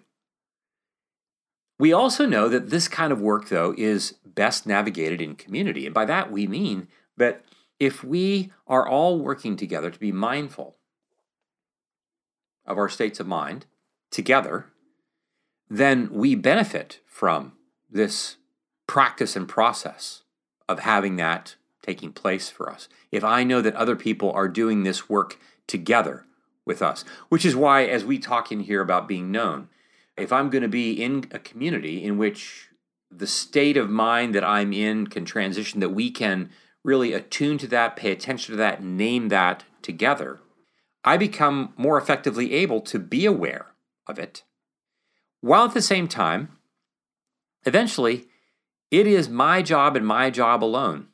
[1.83, 5.85] We also know that this kind of work, though, is best navigated in community.
[5.85, 7.45] And by that, we mean that
[7.81, 10.77] if we are all working together to be mindful
[12.65, 13.67] of our states of mind
[14.13, 14.67] together,
[15.69, 17.55] then we benefit from
[17.91, 18.37] this
[18.87, 20.23] practice and process
[20.69, 22.89] of having that taking place for us.
[23.11, 26.27] If I know that other people are doing this work together
[26.65, 29.69] with us, which is why, as we talk in here about being known,
[30.17, 32.69] if I'm going to be in a community in which
[33.11, 36.51] the state of mind that I'm in can transition, that we can
[36.85, 40.41] really attune to that, pay attention to that, name that together,
[41.05, 43.67] I become more effectively able to be aware
[44.07, 44.43] of it,
[45.41, 46.57] while at the same time,
[47.65, 48.27] eventually,
[48.91, 51.09] it is my job and my job alone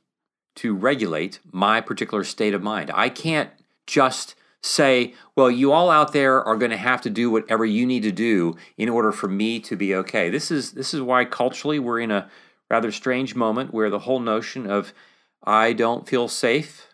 [0.56, 2.90] to regulate my particular state of mind.
[2.92, 3.50] I can't
[3.86, 7.86] just say, well, you all out there are going to have to do whatever you
[7.86, 10.30] need to do in order for me to be okay.
[10.30, 12.28] This is this is why culturally we're in a
[12.70, 14.92] rather strange moment where the whole notion of
[15.44, 16.88] I don't feel safe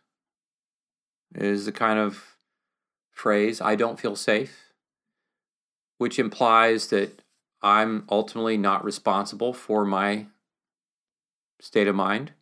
[1.34, 2.36] is the kind of
[3.10, 4.72] phrase I don't feel safe,
[5.98, 7.22] which implies that
[7.62, 10.26] I'm ultimately not responsible for my
[11.60, 12.32] state of mind.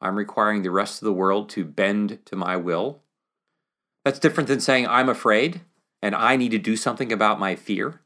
[0.00, 3.02] I'm requiring the rest of the world to bend to my will.
[4.08, 5.60] That's different than saying I'm afraid
[6.00, 8.00] and I need to do something about my fear,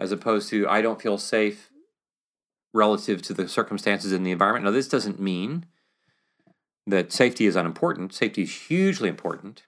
[0.00, 1.70] as opposed to I don't feel safe
[2.72, 4.64] relative to the circumstances in the environment.
[4.64, 5.66] Now, this doesn't mean
[6.88, 8.12] that safety is unimportant.
[8.12, 9.62] Safety is hugely important.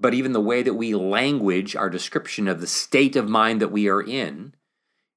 [0.00, 3.70] But even the way that we language our description of the state of mind that
[3.70, 4.54] we are in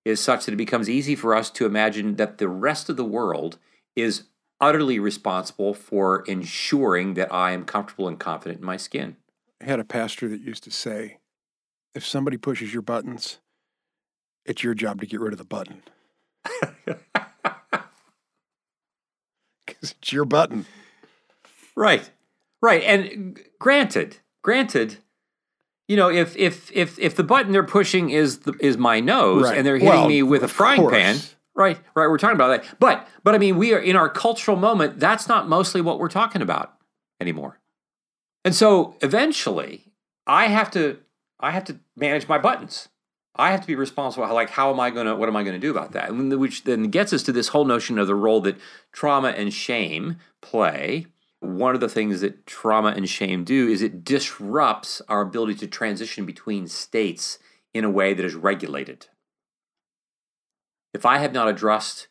[0.04, 3.06] is such that it becomes easy for us to imagine that the rest of the
[3.06, 3.60] world
[3.96, 4.24] is
[4.60, 9.16] utterly responsible for ensuring that I am comfortable and confident in my skin.
[9.62, 11.18] Had a pastor that used to say,
[11.96, 13.40] if somebody pushes your buttons,
[14.46, 15.82] it's your job to get rid of the button.
[19.66, 20.66] Because it's your button.
[21.76, 22.10] Right.
[22.62, 22.84] Right.
[22.84, 24.98] And granted, granted,
[25.88, 29.44] you know, if if if if the button they're pushing is the, is my nose
[29.44, 29.58] Right.
[29.58, 30.94] and they're hitting Well, me with a frying course.
[30.94, 31.18] pan,
[31.56, 31.78] right?
[31.96, 32.80] Right, we're talking about that.
[32.80, 35.00] But but I mean, we are in our cultural moment.
[35.00, 36.74] That's not mostly what we're talking about
[37.20, 37.60] anymore.
[38.48, 39.92] And so eventually,
[40.26, 41.00] I have to
[41.38, 42.88] I have to manage my buttons.
[43.36, 44.26] I have to be responsible.
[44.34, 45.18] Like, how am I going to?
[45.18, 46.16] What am I going to do about that?
[46.16, 48.58] Which then gets us to this whole notion of the role that
[48.94, 51.08] trauma and shame play.
[51.42, 55.68] One of the things that trauma and shame do is it disrupts our ability to
[55.68, 57.40] transition between states
[57.74, 59.08] in a way that is regulated.
[60.94, 62.08] If I have not addressed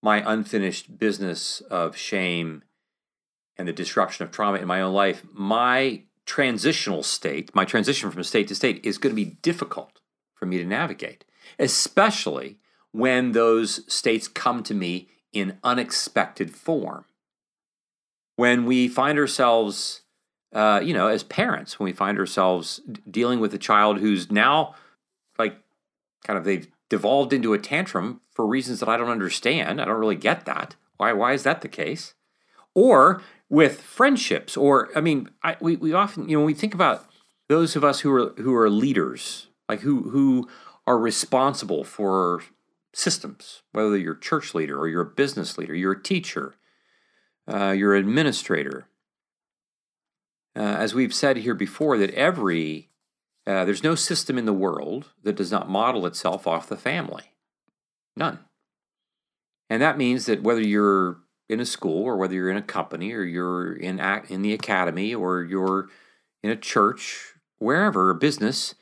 [0.00, 2.62] my unfinished business of shame
[3.56, 8.22] and the disruption of trauma in my own life, my transitional state, my transition from
[8.22, 10.00] state to state, is going to be difficult
[10.34, 11.24] for me to navigate,
[11.58, 12.58] especially
[12.92, 17.04] when those states come to me in unexpected form.
[18.36, 20.02] When we find ourselves,
[20.52, 24.30] uh, you know, as parents, when we find ourselves d- dealing with a child who's
[24.30, 24.74] now
[25.38, 25.56] like
[26.24, 29.80] kind of they've devolved into a tantrum for reasons that I don't understand.
[29.80, 30.76] I don't really get that.
[30.96, 32.14] Why, why is that the case?
[32.74, 37.06] Or with friendships, or I mean, I, we, we often, you know, we think about
[37.50, 40.48] those of us who are who are leaders, like who who
[40.86, 42.42] are responsible for
[42.94, 46.54] systems, whether you're a church leader or you're a business leader, you're a teacher,
[47.46, 48.86] uh, you're an administrator.
[50.56, 52.88] Uh, as we've said here before, that every
[53.46, 57.34] uh, there's no system in the world that does not model itself off the family.
[58.16, 58.38] None.
[59.68, 61.21] And that means that whether you're
[61.52, 65.14] in a school or whether you're in a company or you're in in the academy
[65.14, 65.88] or you're
[66.42, 68.74] in a church, wherever, a business,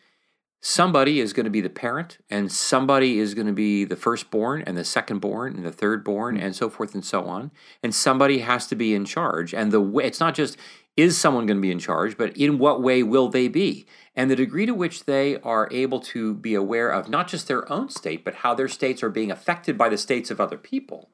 [0.63, 4.63] somebody is going to be the parent and somebody is going to be the firstborn
[4.67, 6.45] and the secondborn and the thirdborn hmm.
[6.45, 7.51] and so forth and so on.
[7.83, 9.55] And somebody has to be in charge.
[9.55, 10.57] And the way, it's not just
[10.97, 13.87] is someone going to be in charge, but in what way will they be?
[14.15, 17.71] And the degree to which they are able to be aware of not just their
[17.73, 21.09] own state, but how their states are being affected by the states of other people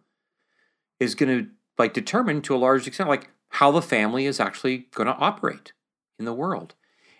[1.00, 4.86] is going to like determine to a large extent like how the family is actually
[4.94, 5.72] going to operate
[6.18, 6.74] in the world.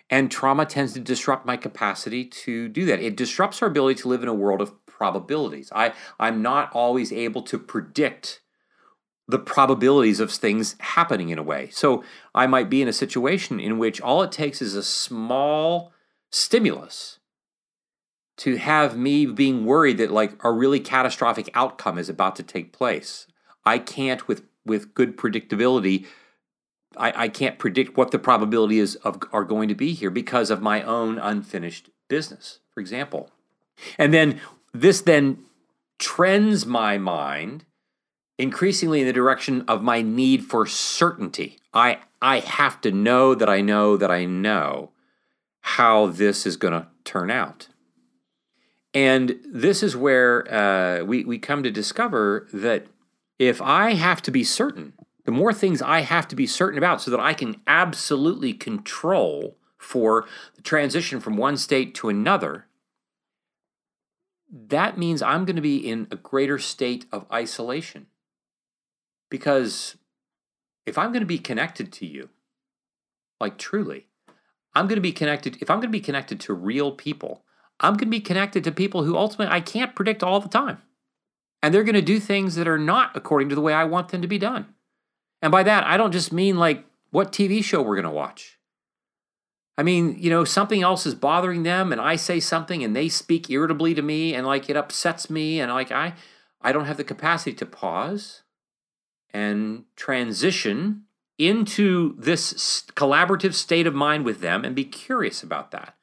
[0.09, 3.01] And trauma tends to disrupt my capacity to do that.
[3.01, 5.71] It disrupts our ability to live in a world of probabilities.
[5.75, 8.41] I, I'm not always able to predict
[9.27, 11.69] the probabilities of things happening in a way.
[11.71, 15.91] So I might be in a situation in which all it takes is a small
[16.31, 17.19] stimulus
[18.37, 22.71] to have me being worried that like a really catastrophic outcome is about to take
[22.71, 23.27] place.
[23.67, 26.05] I can't with with good predictability.
[26.95, 30.49] I, I can't predict what the probability is of are going to be here because
[30.49, 33.29] of my own unfinished business, for example.
[33.97, 34.39] And then
[34.73, 35.39] this then
[35.99, 37.65] trends my mind
[38.37, 41.59] increasingly in the direction of my need for certainty.
[41.73, 44.91] I I have to know that I know that I know
[45.61, 47.67] how this is going to turn out.
[48.93, 52.87] And this is where uh, we, we come to discover that
[53.39, 54.93] if I have to be certain,
[55.25, 59.57] the more things I have to be certain about so that I can absolutely control
[59.77, 62.65] for the transition from one state to another,
[64.49, 68.07] that means I'm going to be in a greater state of isolation.
[69.29, 69.97] Because
[70.85, 72.29] if I'm going to be connected to you,
[73.39, 74.07] like truly,
[74.73, 77.43] I'm going to be connected, if I'm going to be connected to real people,
[77.79, 80.81] I'm going to be connected to people who ultimately I can't predict all the time.
[81.61, 84.09] And they're going to do things that are not according to the way I want
[84.09, 84.73] them to be done.
[85.41, 88.57] And by that, I don't just mean like what TV show we're going to watch.
[89.77, 93.09] I mean, you know, something else is bothering them and I say something and they
[93.09, 96.13] speak irritably to me and like it upsets me and like I
[96.61, 98.41] I don't have the capacity to pause
[99.31, 101.03] and transition
[101.37, 105.95] into this collaborative state of mind with them and be curious about that.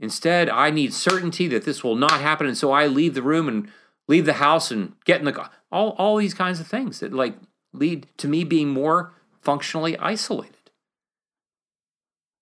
[0.00, 3.48] Instead, I need certainty that this will not happen, and so I leave the room
[3.48, 3.68] and
[4.08, 5.50] leave the house and get in the car.
[5.70, 7.36] All, all these kinds of things that like
[7.72, 10.70] lead to me being more functionally isolated.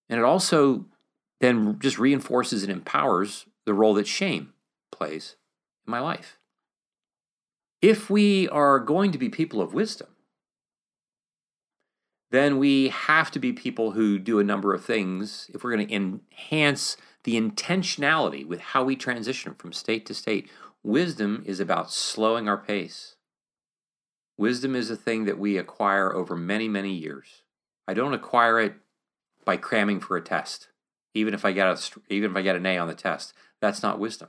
[0.09, 0.87] And it also
[1.41, 4.53] then just reinforces and empowers the role that shame
[4.93, 5.37] plays
[5.87, 6.39] in my life.
[7.83, 10.09] If we are going to be people of wisdom,
[12.31, 15.87] then we have to be people who do a number of things if we're going
[15.87, 20.49] to enhance the intentionality with how we transition from state to state.
[20.87, 23.17] Wisdom is about slowing our pace.
[24.39, 27.43] Wisdom is a thing that we acquire over many, many years.
[27.89, 28.75] I don't acquire it
[29.45, 30.69] by cramming for a test,
[31.13, 31.77] even if I get a,
[32.09, 33.35] even if I get an A on the test.
[33.61, 34.29] That's not wisdom.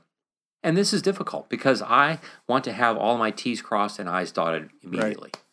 [0.60, 2.18] And this is difficult because I
[2.48, 5.30] want to have all my T's crossed and I's dotted immediately.
[5.32, 5.44] Right.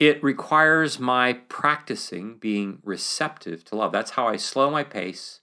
[0.00, 3.92] It requires my practicing being receptive to love.
[3.92, 5.40] That's how I slow my pace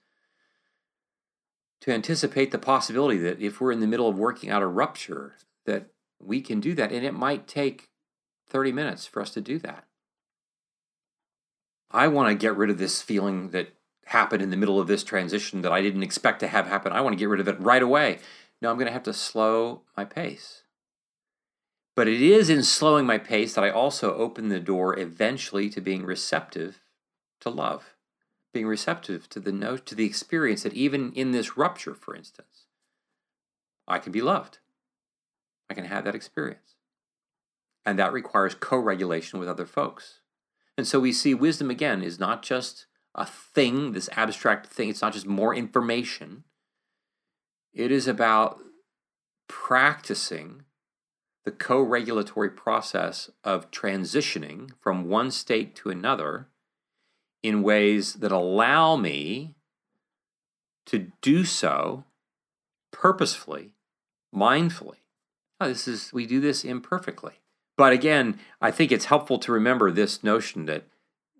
[1.82, 5.36] to anticipate the possibility that if we're in the middle of working out a rupture,
[5.65, 5.88] that
[6.20, 6.91] we can do that.
[6.91, 7.89] And it might take
[8.50, 9.86] 30 minutes for us to do that.
[11.89, 13.74] I want to get rid of this feeling that
[14.06, 16.94] happened in the middle of this transition that I didn't expect to have happen.
[16.94, 18.20] I want to get rid of it right away.
[18.62, 20.63] No, I'm going to have to slow my pace.
[21.96, 25.82] But it is in slowing my pace that I also open the door eventually to
[25.82, 26.80] being receptive
[27.41, 27.91] to love
[28.54, 32.66] being receptive to the note to the experience that even in this rupture, for instance,
[33.88, 34.60] I can be loved.
[35.70, 36.76] I can have that experience.
[37.86, 40.20] And that requires co-regulation with other folks.
[40.78, 42.86] And so we see wisdom again is not just
[43.16, 46.44] a thing, this abstract thing, it's not just more information.
[47.74, 48.60] It is about
[49.48, 50.64] practicing
[51.44, 56.48] the co regulatory process of transitioning from one state to another
[57.44, 59.56] in ways that allow me
[60.86, 62.04] to do so
[62.92, 63.72] purposefully,
[64.36, 64.98] mindfully.
[65.60, 67.34] Oh, this is we do this imperfectly.
[67.78, 70.84] But again, I think it's helpful to remember this notion that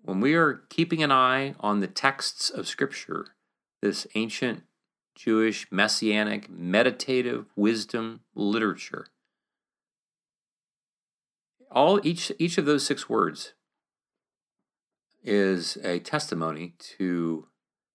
[0.02, 3.26] when we are keeping an eye on the texts of Scripture,
[3.80, 4.62] this ancient
[5.14, 9.06] Jewish messianic meditative wisdom literature,
[11.70, 13.54] all each each of those six words
[15.22, 17.46] is a testimony to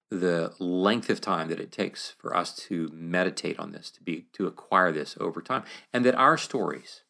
[0.09, 4.25] the length of time that it takes for us to meditate on this, to be
[4.33, 5.63] to acquire this over time,
[5.93, 7.01] and that our stories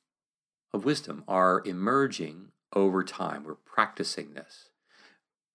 [0.74, 3.44] of wisdom are emerging over time.
[3.44, 4.70] We're practicing this.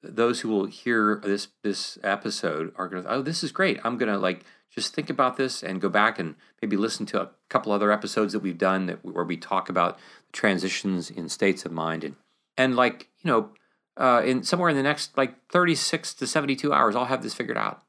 [0.02, 3.80] Those who will hear this this episode are going to, oh, this is great.
[3.84, 4.44] I'm going to like
[4.74, 8.32] just think about this and go back and maybe listen to a couple other episodes
[8.32, 9.98] that we've done that where we talk about
[10.32, 12.16] transitions in states of mind and
[12.56, 13.50] and like you know
[13.97, 17.59] uh, in somewhere in the next like 36 to 72 hours, I'll have this figured
[17.59, 17.82] out.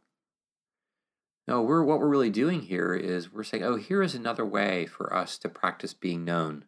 [1.48, 4.86] No, we're what we're really doing here is we're saying, oh, here is another way
[4.86, 6.66] for us to practice being known.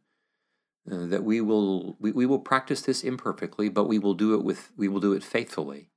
[0.89, 4.43] Uh, that we will we, we will practice this imperfectly, but we will do it
[4.43, 5.89] with we will do it faithfully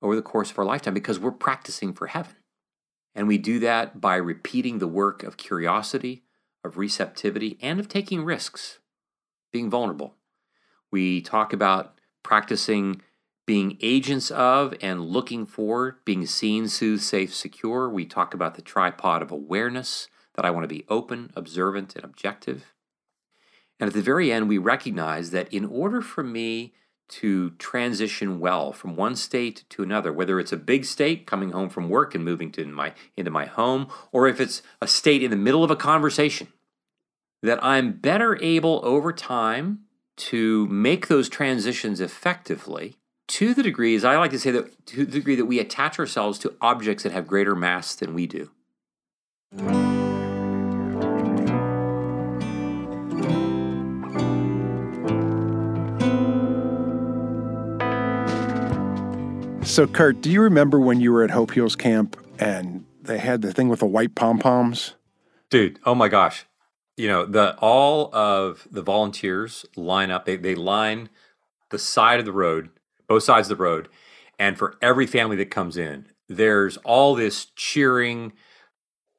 [0.00, 2.36] over the course of our lifetime because we're practicing for heaven.
[3.14, 6.22] And we do that by repeating the work of curiosity,
[6.62, 8.78] of receptivity, and of taking risks,
[9.52, 10.14] being vulnerable.
[10.90, 11.95] We talk about
[12.26, 13.00] practicing
[13.46, 17.88] being agents of and looking for, being seen, soothed, safe, secure.
[17.88, 22.04] We talk about the tripod of awareness that I want to be open, observant, and
[22.04, 22.74] objective.
[23.78, 26.74] And at the very end, we recognize that in order for me
[27.10, 31.68] to transition well from one state to another, whether it's a big state coming home
[31.68, 35.30] from work and moving to my, into my home, or if it's a state in
[35.30, 36.48] the middle of a conversation,
[37.44, 39.85] that I'm better able over time
[40.16, 42.96] to make those transitions effectively
[43.28, 45.98] to the degree, as I like to say, that to the degree that we attach
[45.98, 48.50] ourselves to objects that have greater mass than we do.
[59.66, 63.42] So, Curt, do you remember when you were at Hope Heals Camp and they had
[63.42, 64.94] the thing with the white pom poms?
[65.50, 66.45] Dude, oh my gosh.
[66.96, 71.10] You know, the all of the volunteers line up, they, they line
[71.70, 72.70] the side of the road,
[73.06, 73.88] both sides of the road.
[74.38, 78.32] And for every family that comes in, there's all this cheering,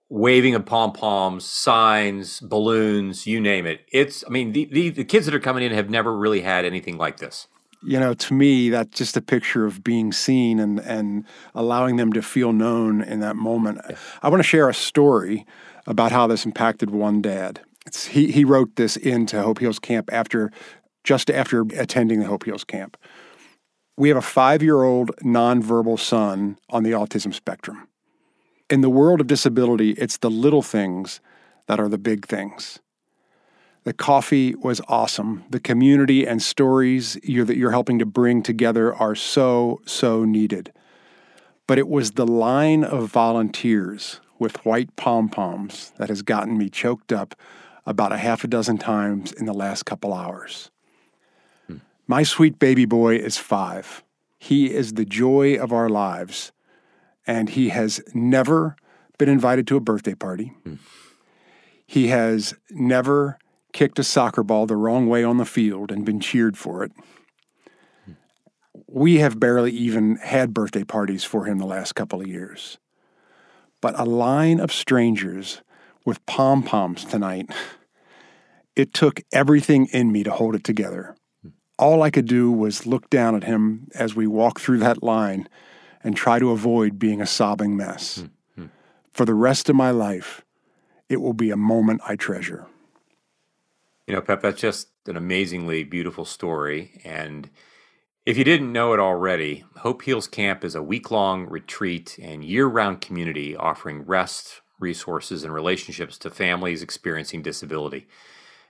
[0.09, 3.81] waving of pom poms, signs, balloons, you name it.
[3.91, 6.65] It's, I mean, the, the, the kids that are coming in have never really had
[6.65, 7.47] anything like this
[7.83, 12.11] you know, to me, that's just a picture of being seen and, and allowing them
[12.13, 13.79] to feel known in that moment.
[13.89, 13.95] Yeah.
[14.21, 15.45] I want to share a story
[15.85, 17.61] about how this impacted one dad.
[17.95, 20.51] He, he wrote this into Hope Heals Camp after
[21.03, 22.97] just after attending the Hope Heals Camp.
[23.95, 27.87] We have a five year old nonverbal son on the autism spectrum.
[28.69, 31.21] In the world of disability, it's the little things
[31.67, 32.79] that are the big things.
[33.85, 35.45] The coffee was awesome.
[35.49, 40.73] The community and stories you're, that you're helping to bring together are so, so needed.
[41.67, 46.69] But it was the line of volunteers with white pom poms that has gotten me
[46.69, 47.33] choked up
[47.87, 50.69] about a half a dozen times in the last couple hours.
[51.67, 51.77] Hmm.
[52.05, 54.03] My sweet baby boy is five.
[54.37, 56.51] He is the joy of our lives,
[57.25, 58.75] and he has never
[59.17, 60.53] been invited to a birthday party.
[60.63, 60.75] Hmm.
[61.87, 63.39] He has never
[63.71, 66.91] kicked a soccer ball the wrong way on the field and been cheered for it.
[68.87, 72.77] We have barely even had birthday parties for him the last couple of years.
[73.81, 75.61] But a line of strangers
[76.05, 77.49] with pom poms tonight,
[78.77, 81.15] it took everything in me to hold it together.
[81.79, 85.49] All I could do was look down at him as we walked through that line
[86.03, 88.23] and try to avoid being a sobbing mess.
[88.55, 88.67] Mm-hmm.
[89.11, 90.45] For the rest of my life,
[91.09, 92.67] it will be a moment I treasure.
[94.05, 97.01] You know, Pep, that's just an amazingly beautiful story.
[97.03, 97.49] And
[98.27, 102.43] if you didn't know it already, Hope Heals Camp is a week long retreat and
[102.43, 108.07] year round community offering rest, resources, and relationships to families experiencing disability.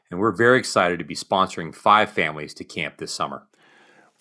[0.09, 3.43] And we're very excited to be sponsoring five families to camp this summer.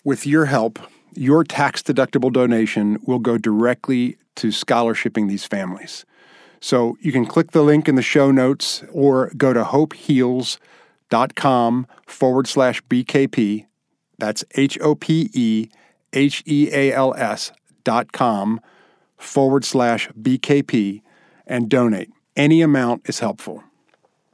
[0.03, 0.79] With your help,
[1.13, 6.05] your tax deductible donation will go directly to scholarshiping these families.
[6.59, 10.59] So you can click the link in the show notes or go to Hope Heals
[11.09, 13.65] dot com forward slash BKP.
[14.17, 15.69] That's H O P E
[16.13, 17.51] H E A L S
[17.83, 18.59] dot com
[19.17, 21.01] forward slash BKP
[21.45, 22.09] and donate.
[22.35, 23.63] Any amount is helpful.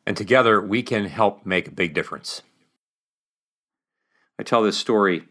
[0.05, 2.41] And together we can help make a big difference.
[4.37, 5.23] I tell this story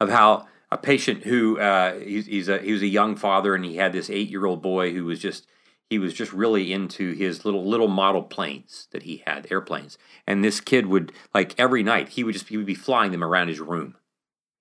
[0.00, 3.64] of how a patient who uh, he's, he's a, he was a young father and
[3.64, 5.46] he had this eight year old boy who was just
[5.88, 9.98] he was just really into his little little model planes that he had, airplanes.
[10.26, 13.24] And this kid would like every night he would just he would be flying them
[13.24, 13.96] around his room.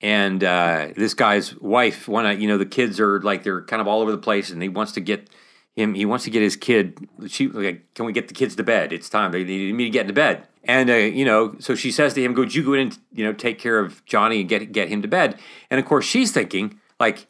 [0.01, 3.87] And uh, this guy's wife, one you know the kids are like they're kind of
[3.87, 5.29] all over the place, and he wants to get
[5.75, 5.93] him.
[5.93, 6.97] He wants to get his kid.
[7.27, 8.93] She like, can we get the kids to bed?
[8.93, 9.31] It's time.
[9.31, 10.47] They need me to get into bed.
[10.63, 13.23] And uh, you know, so she says to him, "Go, you go in and you
[13.23, 15.39] know take care of Johnny and get get him to bed."
[15.69, 17.27] And of course, she's thinking like,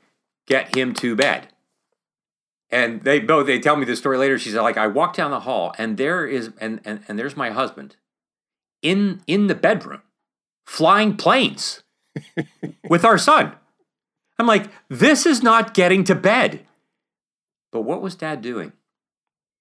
[0.48, 1.50] "Get him to bed."
[2.72, 4.38] And they both they tell me this story later.
[4.38, 7.36] She said, like, I walk down the hall and there is and and, and there's
[7.36, 7.96] my husband
[8.82, 10.02] in in the bedroom
[10.66, 11.84] flying planes
[12.90, 13.54] with our son.
[14.38, 16.66] I'm like, this is not getting to bed.
[17.72, 18.74] But what was dad doing?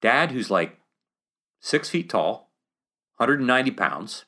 [0.01, 0.79] Dad, who's like
[1.61, 2.51] six feet tall,
[3.17, 4.25] 190 pounds,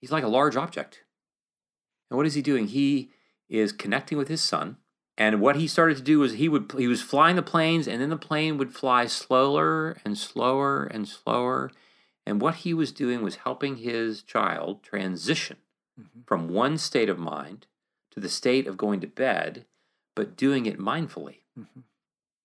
[0.00, 1.02] he's like a large object.
[2.10, 2.68] And what is he doing?
[2.68, 3.10] He
[3.48, 4.78] is connecting with his son
[5.16, 8.00] and what he started to do was he would he was flying the planes, and
[8.00, 11.70] then the plane would fly slower and slower and slower.
[12.26, 15.58] And what he was doing was helping his child transition
[16.00, 16.20] mm-hmm.
[16.26, 17.66] from one state of mind
[18.10, 19.66] to the state of going to bed,
[20.16, 21.40] but doing it mindfully.
[21.58, 21.80] Mm-hmm.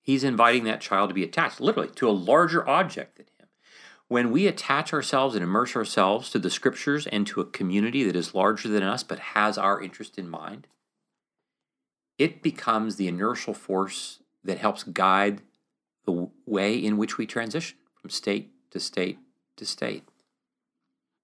[0.10, 3.48] He's inviting that child to be attached, literally, to a larger object than him.
[4.08, 8.16] When we attach ourselves and immerse ourselves to the scriptures and to a community that
[8.16, 10.66] is larger than us but has our interest in mind,
[12.18, 15.44] it becomes the inertial force that helps guide
[16.06, 19.20] the way in which we transition from state to state
[19.58, 20.06] to state.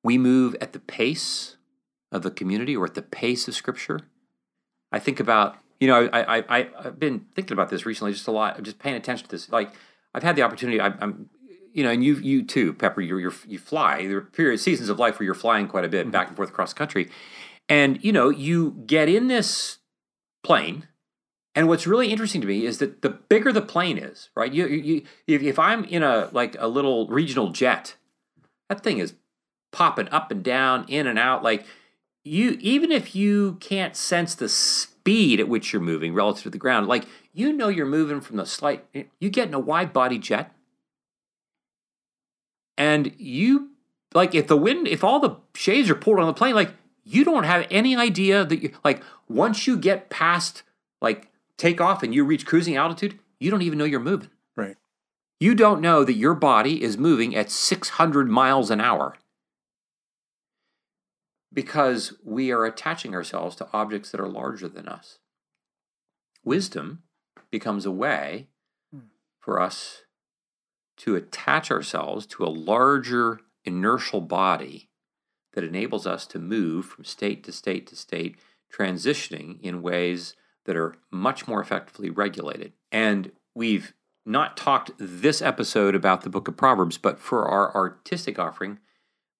[0.03, 1.57] we move at the pace
[2.11, 4.01] of the community or at the pace of Scripture.
[4.91, 8.27] I think about, you know, I, I, I, have been thinking about this recently just
[8.27, 8.57] a lot.
[8.57, 9.49] I'm just paying attention to this.
[9.49, 9.71] Like,
[10.13, 11.29] I've had the opportunity, I, I'm,
[11.73, 14.07] you know, and you, you too, Pepper, you're, you're, you fly.
[14.07, 16.11] There are periods, seasons of life where you're flying quite a bit mm-hmm.
[16.11, 17.09] back and forth across the country.
[17.67, 19.79] And, you know, you get in this
[20.43, 20.87] plane.
[21.53, 24.53] And what's really interesting to me is that the bigger the plane is, right?
[24.53, 27.95] You, you, if, if I'm in a like a little regional jet,
[28.69, 29.13] that thing is
[29.71, 31.43] popping up and down, in and out.
[31.43, 31.65] Like
[32.25, 34.49] you, even if you can't sense the
[35.05, 38.37] speed at which you're moving relative to the ground, like you know you're moving from
[38.37, 38.83] the slight.
[39.19, 40.51] You get in a wide body jet,
[42.75, 43.69] and you
[44.15, 46.71] like if the wind, if all the shades are pulled on the plane, like
[47.03, 50.63] you don't have any idea that you like once you get past
[51.01, 54.31] like take off and you reach cruising altitude, you don't even know you're moving.
[54.55, 54.75] Right.
[55.39, 59.15] You don't know that your body is moving at 600 miles an hour
[61.55, 65.17] because we are attaching ourselves to objects that are larger than us.
[66.43, 67.01] Wisdom
[67.49, 68.49] becomes a way
[68.93, 69.07] hmm.
[69.39, 70.03] for us
[70.97, 74.89] to attach ourselves to a larger inertial body
[75.53, 78.35] that enables us to move from state to state to state,
[78.71, 80.35] transitioning in ways
[80.65, 82.73] that are much more effectively regulated.
[82.91, 83.93] And we've
[84.25, 88.79] not talked this episode about the book of Proverbs, but for our artistic offering,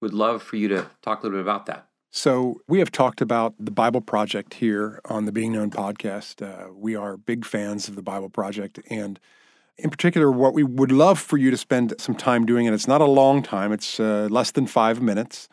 [0.02, 1.88] would love for you to talk a little bit about that.
[2.18, 6.42] So, we have talked about the Bible Project here on the Being Known podcast.
[6.42, 8.80] Uh, we are big fans of the Bible Project.
[8.90, 9.20] And
[9.76, 12.88] in particular, what we would love for you to spend some time doing, and it's
[12.88, 15.50] not a long time, it's uh, less than five minutes,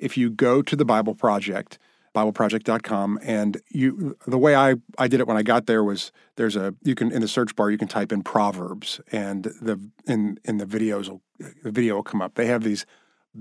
[0.00, 1.78] if you go to the Bible Project,
[2.12, 6.56] bibleproject.com and you the way I, I did it when I got there was there's
[6.56, 10.40] a you can in the search bar you can type in proverbs and the in
[10.44, 11.22] in the videos will,
[11.62, 12.34] the video will come up.
[12.34, 12.84] They have these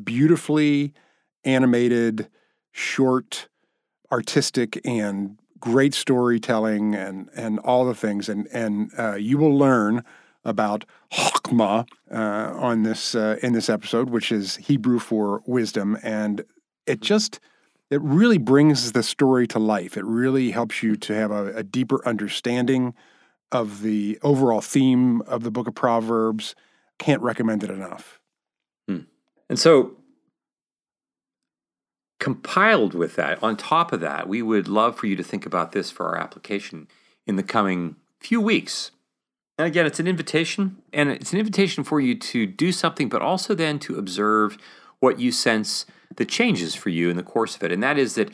[0.03, 0.93] beautifully
[1.43, 2.29] animated
[2.79, 3.47] short
[4.11, 10.03] artistic and great storytelling and and all the things and and uh, you will learn
[10.45, 16.43] about Chokmah uh, on this uh, in this episode, which is Hebrew for wisdom, and
[16.85, 17.39] it just
[17.89, 19.97] it really brings the story to life.
[19.97, 22.93] It really helps you to have a, a deeper understanding
[23.51, 26.55] of the overall theme of the Book of Proverbs.
[26.99, 28.19] Can't recommend it enough.
[28.87, 28.99] Hmm.
[29.49, 29.97] And so,
[32.19, 35.71] compiled with that, on top of that, we would love for you to think about
[35.71, 36.87] this for our application
[37.25, 38.91] in the coming few weeks.
[39.57, 43.21] And again, it's an invitation, and it's an invitation for you to do something, but
[43.21, 44.57] also then to observe
[44.99, 47.71] what you sense the changes for you in the course of it.
[47.71, 48.31] And that is that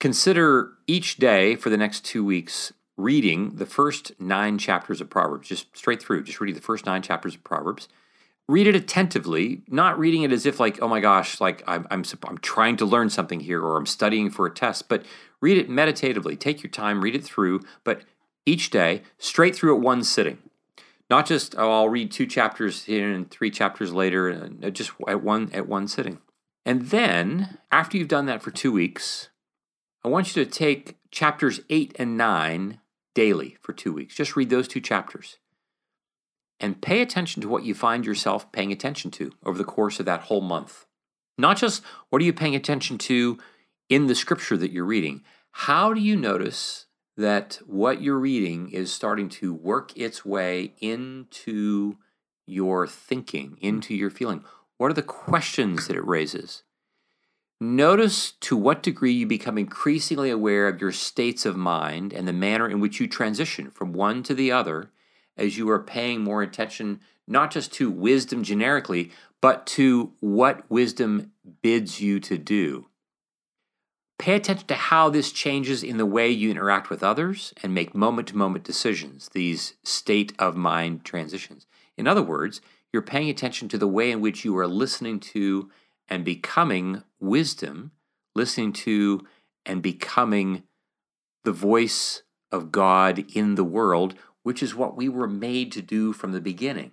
[0.00, 5.48] consider each day for the next two weeks reading the first nine chapters of Proverbs,
[5.48, 7.88] just straight through, just reading the first nine chapters of Proverbs.
[8.48, 12.02] Read it attentively, not reading it as if like, oh my gosh, like I'm, I'm,
[12.24, 15.04] I'm trying to learn something here or I'm studying for a test, but
[15.40, 16.34] read it meditatively.
[16.34, 18.02] Take your time, read it through, but
[18.46, 20.38] each day, straight through at one sitting
[21.10, 24.92] not just oh, I'll read two chapters here and three chapters later, and uh, just
[25.06, 26.18] at one at one sitting.
[26.64, 29.28] And then after you've done that for two weeks,
[30.04, 32.80] I want you to take chapters eight and nine
[33.14, 34.14] daily for two weeks.
[34.14, 35.38] Just read those two chapters.
[36.60, 40.06] And pay attention to what you find yourself paying attention to over the course of
[40.06, 40.86] that whole month.
[41.36, 43.38] Not just what are you paying attention to
[43.88, 45.22] in the scripture that you're reading.
[45.52, 46.86] How do you notice
[47.16, 51.96] that what you're reading is starting to work its way into
[52.48, 54.44] your thinking, into your feeling.
[54.78, 56.62] What are the questions that it raises?
[57.60, 62.32] Notice to what degree you become increasingly aware of your states of mind and the
[62.32, 64.90] manner in which you transition from one to the other
[65.38, 69.10] as you are paying more attention not just to wisdom generically,
[69.40, 71.32] but to what wisdom
[71.62, 72.86] bids you to do.
[74.18, 77.94] Pay attention to how this changes in the way you interact with others and make
[77.94, 81.66] moment to moment decisions, these state of mind transitions.
[81.96, 82.60] In other words,
[82.92, 85.70] you're paying attention to the way in which you are listening to
[86.08, 87.92] and becoming wisdom,
[88.34, 89.24] listening to
[89.64, 90.64] and becoming
[91.44, 94.14] the voice of God in the world,
[94.48, 96.90] which is what we were made to do from the beginning.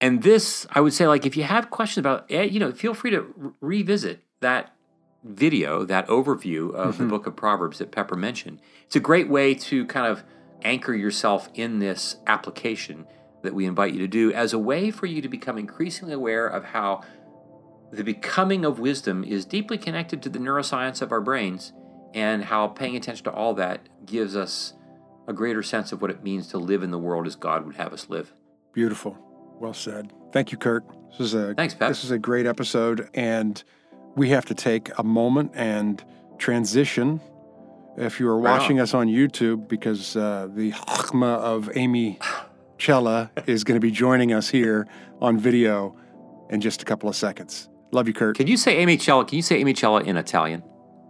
[0.00, 2.94] And this, I would say, like, if you have questions about, eh, you know, feel
[2.94, 4.72] free to re- revisit that
[5.24, 7.02] video, that overview of mm-hmm.
[7.02, 8.60] the book of Proverbs that Pepper mentioned.
[8.86, 10.22] It's a great way to kind of
[10.62, 13.04] anchor yourself in this application
[13.42, 16.46] that we invite you to do as a way for you to become increasingly aware
[16.46, 17.02] of how
[17.90, 21.72] the becoming of wisdom is deeply connected to the neuroscience of our brains
[22.14, 24.74] and how paying attention to all that gives us
[25.26, 27.76] a greater sense of what it means to live in the world as God would
[27.76, 28.32] have us live.
[28.72, 29.16] Beautiful.
[29.60, 30.12] Well said.
[30.32, 30.84] Thank you, Curt.
[31.10, 31.88] This is a Thanks, Pat.
[31.88, 33.62] This is a great episode, and
[34.16, 36.04] we have to take a moment and
[36.38, 37.20] transition.
[37.96, 38.82] If you are watching on.
[38.82, 42.18] us on YouTube, because uh, the Chokmah of Amy
[42.78, 44.88] Cella is going to be joining us here
[45.20, 45.96] on video
[46.50, 47.68] in just a couple of seconds.
[47.92, 48.36] Love you, Curt.
[48.36, 49.24] Can you say Amy Cella?
[49.24, 50.64] Can you say Amy Cella in Italian?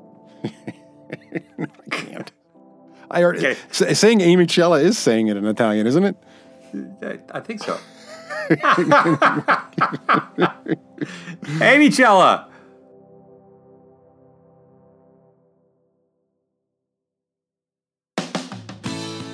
[0.45, 2.31] I can't.
[3.15, 3.95] I already, Okay.
[3.95, 6.17] saying Amy Cella is saying it in Italian, isn't it?
[7.03, 7.79] I, I think so.
[11.63, 12.49] Amy Cella.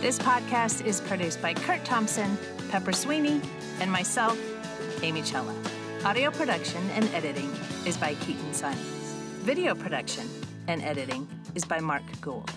[0.00, 2.38] This podcast is produced by Curt Thompson,
[2.70, 3.40] Pepper Sweeney,
[3.80, 4.38] and myself,
[5.02, 5.54] Amy Cella.
[6.04, 7.50] Audio production and editing
[7.86, 8.80] is by Keaton Simons.
[9.42, 10.26] Video production
[10.68, 12.50] and editing is by Mark Gould.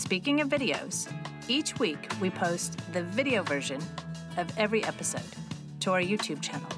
[0.00, 1.12] Speaking of videos,
[1.46, 3.82] each week we post the video version
[4.38, 5.30] of every episode
[5.80, 6.70] to our YouTube channel.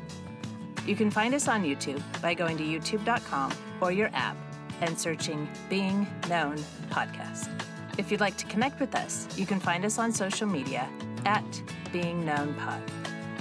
[0.89, 4.37] You can find us on YouTube by going to youtube.com or your app
[4.81, 6.57] and searching Being Known
[6.91, 7.49] Podcast.
[7.97, 10.89] If you'd like to connect with us, you can find us on social media
[11.25, 11.63] at
[11.93, 12.83] Being Known Pod.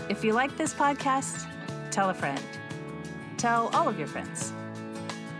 [0.09, 1.47] If you like this podcast,
[1.89, 2.43] tell a friend.
[3.37, 4.53] Tell all of your friends.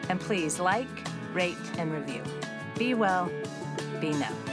[0.10, 0.90] And please like,
[1.32, 2.24] rate, and review.
[2.76, 3.30] Be well,
[4.02, 4.51] be known.